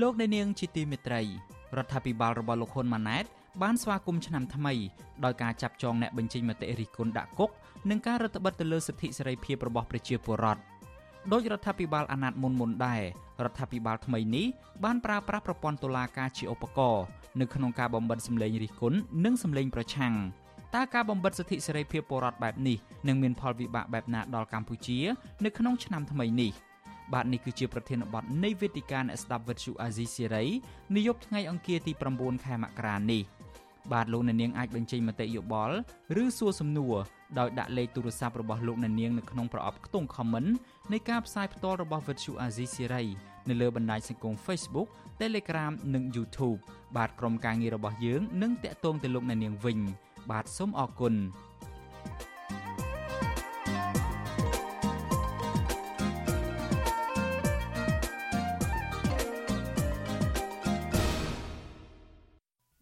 [0.02, 1.22] លោកអ្នកនាងជាទីមេត្រី
[1.78, 3.26] រដ្ឋាភិបាលរបស់លោកហ៊ុនម៉ាណែត
[3.62, 4.74] បានស្វាគមន៍ឆ្នាំថ្មី
[5.26, 7.50] ដោយការចាប់ចងអ្នកបញ្ចេញមតិរិះគន់ដាក់គុក
[7.90, 10.62] និងការរដ្ឋបិទទៅលើសិទ្ធិសេរីភាពរបស់ប្រជាពលរដ្ឋ
[11.32, 13.02] ដោយរដ្ឋាភិបាលអាណត្តិមុនមុនដែរ
[13.44, 14.46] រដ្ឋាភិបាលថ្មីនេះ
[14.84, 17.04] បានប្រើប្រាស់ប្រព័ន្ធតុលាការជាឧបករណ៍
[17.40, 20.14] នៅក្នុងការបំបិទសម្លេងរិះគន់និងសម្លេងប្រឆាំង
[20.76, 22.78] តើការបំបិទសិទ្ធិសេរីភាពពលរដ្ឋបែបនេះ
[23.08, 25.00] នឹងមានផលវិបាកបែបណាដល់កម្ពុជា
[25.44, 26.54] នៅក្នុងឆ្នាំថ្មីនេះ។
[27.14, 30.46] បាទនេះគឺជាប្រធានបទនៃវេទិកាអ្នកស្ដាប់វិទ្យុអាស៊ីសេរី
[30.96, 33.22] នាយប់ថ្ងៃអង្គារទី9ខែមករានេះ
[33.94, 35.76] បាទលោកអ្នកនាងអាចបញ្ចេញមតិយោបល់
[36.22, 36.96] ឬសួរសំណួរ
[37.40, 40.50] ដោយដាក់លេខទូរស័ព្ទរបស់លោកអ្នកនាងនៅក្នុងប្រអប់ខ្ទង់ comment
[40.92, 43.06] នៃការផ្សាយផ្ទាល់របស់ Vuthu Azizi Siri
[43.50, 44.88] នៅលើបណ្ដាញសង្គម Facebook
[45.22, 46.60] Telegram និង YouTube
[46.96, 49.80] បាទក្រុមការងាររបស់យើងនឹងតាក់ទងទៅលោកអ្នកនាងវិញ
[50.32, 51.14] បាទសូមអរគុណ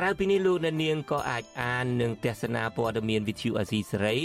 [0.00, 4.16] ក្រៅពីនេះលោកអ្នកនាងក៏អាចអាននិងទស្សនាព័ត៌មានវិទ្យុអាស៊ីសេរី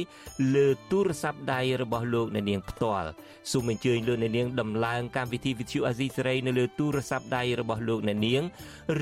[0.55, 3.09] លើទូរស័ព្ទដៃរបស់លោកអ្នកនាងផ្ទាល់
[3.51, 8.43] សូមអញ្ជើញលោកអ្នកនាងដំឡើងកម្មវិធីវិទ្យុអាស៊ីសេរីនៅលើទូរស័ព្ទដៃរបស់លោកអ្នកនាង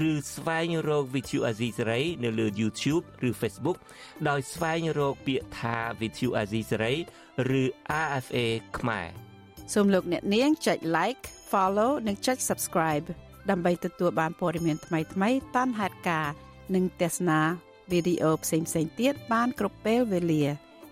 [0.10, 3.78] ឬស្វែងរកវិទ្យុអាស៊ីសេរីនៅលើ YouTube ឬ Facebook
[4.30, 6.94] ដោយស្វែងរកពាក្យថាវិទ្យុអាស៊ីសេរី
[7.60, 7.64] ឬ
[8.06, 8.38] RFA
[8.78, 9.08] ខ្មែរ
[9.74, 13.06] សូមលោកអ្នកនាងចុច like follow និងចុច subscribe
[13.50, 17.40] ដើម្បីទទួលបានព័ត៌មានថ្មីៗតាមហេតុការណ៍ និងទស្សនា
[17.92, 18.68] វីដេអូផ្សេងៗ
[19.00, 20.44] ទៀតបានគ្រប់ពេលវេលា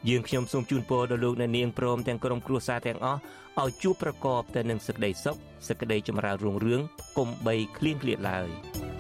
[0.10, 3.20] យើងខ្ញុំសូមជូនពរដល់លោកអ្នកនាងព្រមទាំងក្រុមគ្រួសារទាំងអស់
[3.62, 6.82] ឲ្យជួបប្រកបតែនឹងសេចក្តីសុខសេចក្តីចម្រើនរុងរឿង
[7.18, 8.50] កុំបីឃ្លៀងឃ្លាតឡើយ។